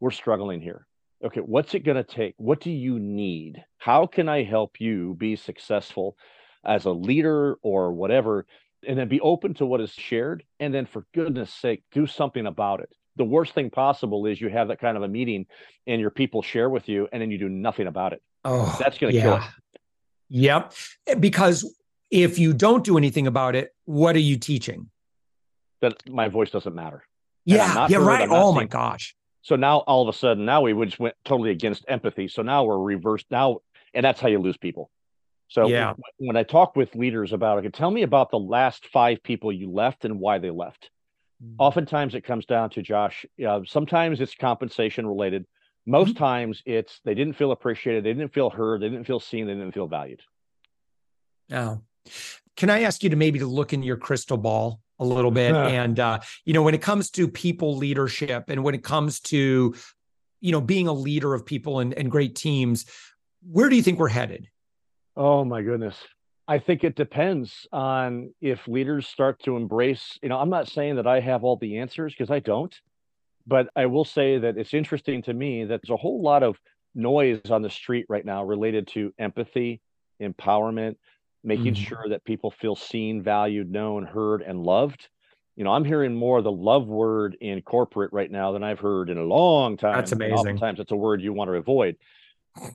we're 0.00 0.10
struggling 0.10 0.60
here. 0.60 0.86
Okay, 1.24 1.40
what's 1.40 1.74
it 1.74 1.84
going 1.84 1.96
to 1.96 2.04
take? 2.04 2.34
What 2.38 2.60
do 2.60 2.70
you 2.70 2.98
need? 2.98 3.64
How 3.78 4.06
can 4.06 4.28
I 4.28 4.42
help 4.42 4.80
you 4.80 5.14
be 5.14 5.36
successful 5.36 6.16
as 6.64 6.84
a 6.84 6.90
leader 6.90 7.56
or 7.62 7.92
whatever? 7.92 8.46
And 8.86 8.98
then 8.98 9.08
be 9.08 9.20
open 9.20 9.54
to 9.54 9.66
what 9.66 9.80
is 9.80 9.92
shared. 9.92 10.44
And 10.60 10.74
then, 10.74 10.84
for 10.84 11.06
goodness 11.14 11.52
sake, 11.52 11.82
do 11.92 12.06
something 12.06 12.46
about 12.46 12.80
it 12.80 12.90
the 13.16 13.24
worst 13.24 13.54
thing 13.54 13.70
possible 13.70 14.26
is 14.26 14.40
you 14.40 14.48
have 14.48 14.68
that 14.68 14.80
kind 14.80 14.96
of 14.96 15.02
a 15.02 15.08
meeting 15.08 15.46
and 15.86 16.00
your 16.00 16.10
people 16.10 16.42
share 16.42 16.68
with 16.68 16.88
you 16.88 17.08
and 17.12 17.20
then 17.20 17.30
you 17.30 17.38
do 17.38 17.48
nothing 17.48 17.86
about 17.86 18.12
it. 18.12 18.22
Oh, 18.44 18.76
that's 18.78 18.98
going 18.98 19.12
to 19.12 19.18
yeah. 19.18 19.24
kill 19.24 19.36
it. 19.36 19.42
Yep. 20.28 20.72
Because 21.20 21.74
if 22.10 22.38
you 22.38 22.52
don't 22.52 22.84
do 22.84 22.98
anything 22.98 23.26
about 23.26 23.54
it, 23.56 23.74
what 23.84 24.16
are 24.16 24.20
you 24.20 24.38
teaching? 24.38 24.90
That 25.80 26.08
my 26.08 26.28
voice 26.28 26.50
doesn't 26.50 26.74
matter. 26.74 27.02
Yeah. 27.44 27.86
Yeah. 27.88 27.98
Right. 27.98 28.28
Oh 28.30 28.52
my 28.52 28.64
gosh. 28.64 29.14
So 29.42 29.54
now 29.54 29.78
all 29.78 30.08
of 30.08 30.14
a 30.14 30.18
sudden, 30.18 30.44
now 30.44 30.62
we 30.62 30.72
just 30.84 30.98
went 30.98 31.14
totally 31.24 31.50
against 31.50 31.84
empathy. 31.86 32.26
So 32.28 32.42
now 32.42 32.64
we're 32.64 32.78
reversed 32.78 33.26
now, 33.30 33.58
and 33.94 34.04
that's 34.04 34.20
how 34.20 34.28
you 34.28 34.40
lose 34.40 34.56
people. 34.56 34.90
So 35.48 35.68
yeah. 35.68 35.94
when 36.18 36.36
I 36.36 36.42
talk 36.42 36.74
with 36.74 36.94
leaders 36.96 37.32
about, 37.32 37.58
okay, 37.58 37.68
tell 37.68 37.90
me 37.90 38.02
about 38.02 38.30
the 38.30 38.38
last 38.38 38.88
five 38.92 39.22
people 39.22 39.52
you 39.52 39.70
left 39.70 40.04
and 40.04 40.18
why 40.18 40.38
they 40.38 40.50
left. 40.50 40.90
Mm-hmm. 41.42 41.56
Oftentimes 41.58 42.14
it 42.14 42.22
comes 42.22 42.46
down 42.46 42.70
to 42.70 42.82
Josh. 42.82 43.26
Uh, 43.46 43.60
sometimes 43.66 44.20
it's 44.20 44.34
compensation 44.34 45.06
related. 45.06 45.46
Most 45.86 46.14
mm-hmm. 46.14 46.24
times 46.24 46.62
it's 46.66 47.00
they 47.04 47.14
didn't 47.14 47.34
feel 47.34 47.52
appreciated, 47.52 48.04
they 48.04 48.12
didn't 48.12 48.32
feel 48.32 48.50
heard, 48.50 48.80
they 48.80 48.88
didn't 48.88 49.06
feel 49.06 49.20
seen, 49.20 49.46
they 49.46 49.54
didn't 49.54 49.72
feel 49.72 49.86
valued. 49.86 50.22
Now, 51.48 51.82
can 52.56 52.70
I 52.70 52.82
ask 52.82 53.02
you 53.02 53.10
to 53.10 53.16
maybe 53.16 53.38
to 53.38 53.46
look 53.46 53.72
in 53.72 53.82
your 53.82 53.96
crystal 53.96 54.36
ball 54.36 54.80
a 54.98 55.04
little 55.04 55.30
bit. 55.30 55.54
and, 55.54 55.98
uh, 56.00 56.20
you 56.44 56.52
know, 56.52 56.62
when 56.62 56.74
it 56.74 56.82
comes 56.82 57.10
to 57.10 57.28
people 57.28 57.76
leadership 57.76 58.44
and 58.48 58.62
when 58.62 58.74
it 58.74 58.82
comes 58.82 59.20
to, 59.20 59.74
you 60.40 60.52
know, 60.52 60.60
being 60.60 60.88
a 60.88 60.92
leader 60.92 61.34
of 61.34 61.44
people 61.44 61.80
and, 61.80 61.94
and 61.94 62.10
great 62.10 62.34
teams, 62.34 62.86
where 63.42 63.68
do 63.68 63.76
you 63.76 63.82
think 63.82 63.98
we're 63.98 64.08
headed? 64.08 64.48
Oh, 65.16 65.44
my 65.44 65.62
goodness. 65.62 65.96
I 66.48 66.58
think 66.58 66.84
it 66.84 66.94
depends 66.94 67.66
on 67.72 68.32
if 68.40 68.68
leaders 68.68 69.08
start 69.08 69.42
to 69.44 69.56
embrace, 69.56 70.18
you 70.22 70.28
know, 70.28 70.38
I'm 70.38 70.50
not 70.50 70.68
saying 70.68 70.96
that 70.96 71.06
I 71.06 71.20
have 71.20 71.42
all 71.42 71.56
the 71.56 71.78
answers 71.78 72.12
because 72.12 72.30
I 72.30 72.38
don't, 72.38 72.74
but 73.46 73.68
I 73.74 73.86
will 73.86 74.04
say 74.04 74.38
that 74.38 74.56
it's 74.56 74.74
interesting 74.74 75.22
to 75.22 75.32
me 75.32 75.64
that 75.64 75.80
there's 75.82 75.94
a 75.94 75.96
whole 75.96 76.22
lot 76.22 76.42
of 76.42 76.56
noise 76.94 77.40
on 77.50 77.62
the 77.62 77.70
street 77.70 78.06
right 78.08 78.24
now 78.24 78.44
related 78.44 78.86
to 78.88 79.12
empathy, 79.18 79.80
empowerment, 80.22 80.96
making 81.42 81.74
mm-hmm. 81.74 81.84
sure 81.84 82.04
that 82.08 82.24
people 82.24 82.50
feel 82.50 82.76
seen, 82.76 83.22
valued, 83.22 83.70
known, 83.70 84.04
heard, 84.04 84.42
and 84.42 84.62
loved. 84.62 85.08
You 85.56 85.64
know, 85.64 85.72
I'm 85.72 85.84
hearing 85.84 86.14
more 86.14 86.42
the 86.42 86.52
love 86.52 86.86
word 86.86 87.36
in 87.40 87.62
corporate 87.62 88.12
right 88.12 88.30
now 88.30 88.52
than 88.52 88.62
I've 88.62 88.80
heard 88.80 89.10
in 89.10 89.18
a 89.18 89.24
long 89.24 89.76
time. 89.76 89.94
That's 89.94 90.12
amazing. 90.12 90.34
Oftentimes, 90.34 90.80
it's 90.80 90.92
a 90.92 90.96
word 90.96 91.22
you 91.22 91.32
want 91.32 91.48
to 91.48 91.54
avoid. 91.54 91.96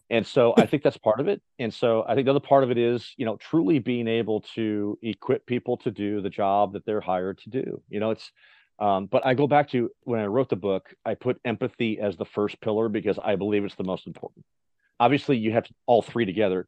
And 0.09 0.25
so 0.25 0.53
I 0.57 0.65
think 0.65 0.83
that's 0.83 0.97
part 0.97 1.19
of 1.19 1.27
it. 1.27 1.41
And 1.59 1.73
so 1.73 2.03
I 2.07 2.15
think 2.15 2.25
the 2.25 2.31
other 2.31 2.39
part 2.39 2.63
of 2.63 2.71
it 2.71 2.77
is, 2.77 3.13
you 3.17 3.25
know, 3.25 3.37
truly 3.37 3.79
being 3.79 4.07
able 4.07 4.41
to 4.55 4.97
equip 5.01 5.45
people 5.45 5.77
to 5.77 5.91
do 5.91 6.21
the 6.21 6.29
job 6.29 6.73
that 6.73 6.85
they're 6.85 7.01
hired 7.01 7.39
to 7.39 7.49
do. 7.49 7.81
You 7.89 7.99
know, 7.99 8.11
it's, 8.11 8.31
um, 8.79 9.05
but 9.05 9.25
I 9.25 9.33
go 9.33 9.47
back 9.47 9.69
to 9.71 9.89
when 10.03 10.19
I 10.19 10.25
wrote 10.25 10.49
the 10.49 10.55
book, 10.55 10.93
I 11.05 11.15
put 11.15 11.39
empathy 11.45 11.99
as 11.99 12.17
the 12.17 12.25
first 12.25 12.59
pillar 12.61 12.89
because 12.89 13.19
I 13.23 13.35
believe 13.35 13.63
it's 13.63 13.75
the 13.75 13.83
most 13.83 14.07
important. 14.07 14.45
Obviously, 14.99 15.37
you 15.37 15.51
have 15.51 15.65
all 15.85 16.01
three 16.01 16.25
together, 16.25 16.67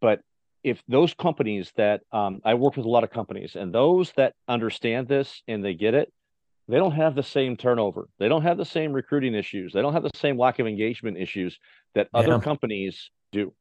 but 0.00 0.20
if 0.62 0.82
those 0.88 1.14
companies 1.14 1.72
that 1.76 2.02
um, 2.12 2.40
I 2.44 2.54
work 2.54 2.76
with 2.76 2.86
a 2.86 2.88
lot 2.88 3.04
of 3.04 3.10
companies 3.10 3.56
and 3.56 3.74
those 3.74 4.12
that 4.16 4.34
understand 4.46 5.08
this 5.08 5.42
and 5.48 5.64
they 5.64 5.74
get 5.74 5.94
it, 5.94 6.12
they 6.68 6.76
don't 6.76 6.92
have 6.92 7.14
the 7.14 7.22
same 7.22 7.56
turnover. 7.56 8.08
They 8.18 8.28
don't 8.28 8.42
have 8.42 8.56
the 8.56 8.64
same 8.64 8.92
recruiting 8.92 9.34
issues. 9.34 9.72
They 9.72 9.82
don't 9.82 9.92
have 9.92 10.04
the 10.04 10.10
same 10.14 10.38
lack 10.38 10.58
of 10.60 10.66
engagement 10.66 11.18
issues 11.18 11.58
that 11.94 12.08
yeah. 12.12 12.20
other 12.20 12.38
companies 12.38 13.10
do. 13.32 13.52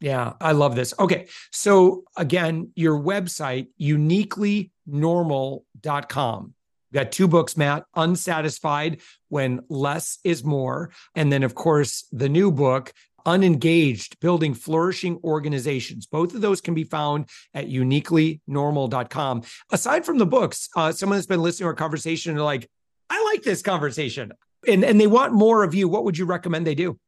Yeah, 0.00 0.34
I 0.40 0.52
love 0.52 0.76
this. 0.76 0.94
Okay. 0.98 1.26
So 1.50 2.04
again, 2.16 2.70
your 2.76 2.98
website, 2.98 3.66
uniquelynormal.com. 3.80 6.54
We've 6.90 7.04
got 7.04 7.12
two 7.12 7.28
books, 7.28 7.54
Matt, 7.56 7.84
Unsatisfied 7.94 9.02
When 9.28 9.60
Less 9.68 10.18
is 10.24 10.42
More. 10.42 10.90
And 11.14 11.30
then, 11.30 11.42
of 11.42 11.54
course, 11.54 12.08
the 12.12 12.30
new 12.30 12.50
book, 12.50 12.94
unengaged, 13.26 14.18
building 14.20 14.54
flourishing 14.54 15.20
organizations. 15.22 16.06
Both 16.06 16.34
of 16.34 16.40
those 16.40 16.62
can 16.62 16.74
be 16.74 16.84
found 16.84 17.28
at 17.52 17.68
uniquelynormal.com. 17.68 19.42
Aside 19.70 20.06
from 20.06 20.18
the 20.18 20.26
books, 20.26 20.70
uh, 20.76 20.92
someone 20.92 21.18
that's 21.18 21.26
been 21.26 21.42
listening 21.42 21.64
to 21.64 21.68
our 21.68 21.74
conversation 21.74 22.32
and 22.32 22.42
like, 22.42 22.70
I 23.10 23.22
like 23.32 23.42
this 23.42 23.60
conversation 23.60 24.32
and, 24.66 24.84
and 24.84 25.00
they 25.00 25.06
want 25.06 25.34
more 25.34 25.62
of 25.62 25.74
you. 25.74 25.88
What 25.88 26.04
would 26.04 26.16
you 26.16 26.24
recommend 26.24 26.66
they 26.66 26.74
do? 26.74 26.98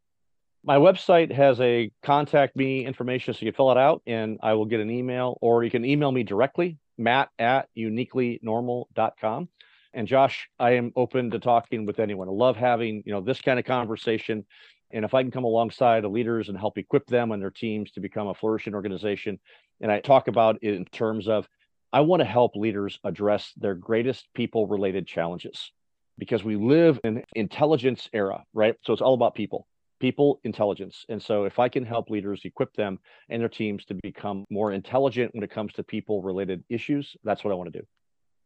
My 0.62 0.76
website 0.76 1.32
has 1.32 1.58
a 1.60 1.90
contact 2.02 2.54
me 2.54 2.84
information 2.84 3.32
so 3.32 3.46
you 3.46 3.52
fill 3.52 3.70
it 3.70 3.78
out 3.78 4.02
and 4.06 4.38
I 4.42 4.52
will 4.52 4.66
get 4.66 4.80
an 4.80 4.90
email 4.90 5.38
or 5.40 5.64
you 5.64 5.70
can 5.70 5.84
email 5.84 6.12
me 6.12 6.22
directly, 6.22 6.78
matt 6.98 7.30
at 7.38 7.68
uniquelynormal.com. 7.76 9.48
And 9.94 10.06
Josh, 10.06 10.48
I 10.58 10.72
am 10.72 10.92
open 10.96 11.30
to 11.30 11.38
talking 11.38 11.86
with 11.86 11.98
anyone. 11.98 12.28
I 12.28 12.32
love 12.32 12.56
having, 12.56 13.02
you 13.06 13.12
know, 13.12 13.22
this 13.22 13.40
kind 13.40 13.58
of 13.58 13.64
conversation 13.64 14.44
and 14.92 15.04
if 15.04 15.14
I 15.14 15.22
can 15.22 15.30
come 15.30 15.44
alongside 15.44 16.02
the 16.02 16.08
leaders 16.08 16.48
and 16.48 16.58
help 16.58 16.76
equip 16.76 17.06
them 17.06 17.30
and 17.30 17.40
their 17.40 17.50
teams 17.50 17.92
to 17.92 18.00
become 18.00 18.28
a 18.28 18.34
flourishing 18.34 18.74
organization, 18.74 19.38
and 19.80 19.90
I 19.90 20.00
talk 20.00 20.28
about 20.28 20.58
it 20.62 20.74
in 20.74 20.84
terms 20.86 21.28
of 21.28 21.48
I 21.92 22.00
want 22.00 22.20
to 22.20 22.26
help 22.26 22.56
leaders 22.56 22.98
address 23.04 23.52
their 23.56 23.74
greatest 23.74 24.28
people 24.34 24.66
related 24.66 25.06
challenges 25.06 25.72
because 26.18 26.44
we 26.44 26.56
live 26.56 27.00
in 27.02 27.24
intelligence 27.34 28.08
era, 28.12 28.44
right? 28.52 28.74
So 28.82 28.92
it's 28.92 29.02
all 29.02 29.14
about 29.14 29.34
people, 29.34 29.66
people 30.00 30.40
intelligence. 30.44 31.04
And 31.08 31.22
so 31.22 31.44
if 31.44 31.58
I 31.58 31.68
can 31.68 31.84
help 31.84 32.10
leaders 32.10 32.40
equip 32.44 32.74
them 32.74 32.98
and 33.28 33.40
their 33.40 33.48
teams 33.48 33.84
to 33.86 33.94
become 33.94 34.44
more 34.50 34.72
intelligent 34.72 35.34
when 35.34 35.44
it 35.44 35.50
comes 35.50 35.72
to 35.74 35.82
people 35.84 36.22
related 36.22 36.64
issues, 36.68 37.16
that's 37.22 37.44
what 37.44 37.52
I 37.52 37.54
want 37.54 37.72
to 37.72 37.78
do. 37.78 37.86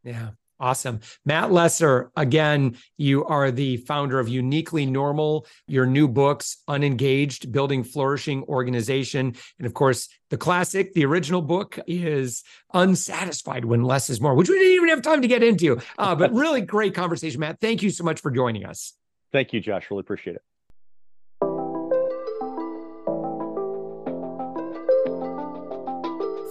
Yeah. 0.03 0.29
Awesome. 0.57 1.01
Matt 1.25 1.51
Lesser, 1.51 2.11
again, 2.15 2.77
you 2.97 3.25
are 3.25 3.51
the 3.51 3.75
founder 3.77 4.19
of 4.19 4.29
Uniquely 4.29 4.85
Normal, 4.85 5.47
your 5.67 5.85
new 5.85 6.07
books, 6.07 6.63
Unengaged, 6.69 7.51
Building 7.51 7.83
Flourishing 7.83 8.43
Organization. 8.43 9.35
And 9.59 9.65
of 9.65 9.73
course, 9.73 10.07
the 10.29 10.37
classic, 10.37 10.93
the 10.93 11.03
original 11.05 11.41
book 11.41 11.77
is 11.87 12.43
Unsatisfied 12.73 13.65
When 13.65 13.83
Less 13.83 14.09
is 14.09 14.21
More, 14.21 14.33
which 14.33 14.47
we 14.47 14.57
didn't 14.57 14.75
even 14.75 14.89
have 14.89 15.01
time 15.01 15.21
to 15.23 15.27
get 15.27 15.43
into. 15.43 15.81
Uh, 15.97 16.15
but 16.15 16.31
really 16.31 16.61
great 16.61 16.95
conversation, 16.95 17.41
Matt. 17.41 17.59
Thank 17.59 17.83
you 17.83 17.89
so 17.89 18.05
much 18.05 18.21
for 18.21 18.31
joining 18.31 18.65
us. 18.65 18.93
Thank 19.33 19.51
you, 19.51 19.59
Josh. 19.59 19.91
Really 19.91 20.01
appreciate 20.01 20.37
it. 20.37 20.41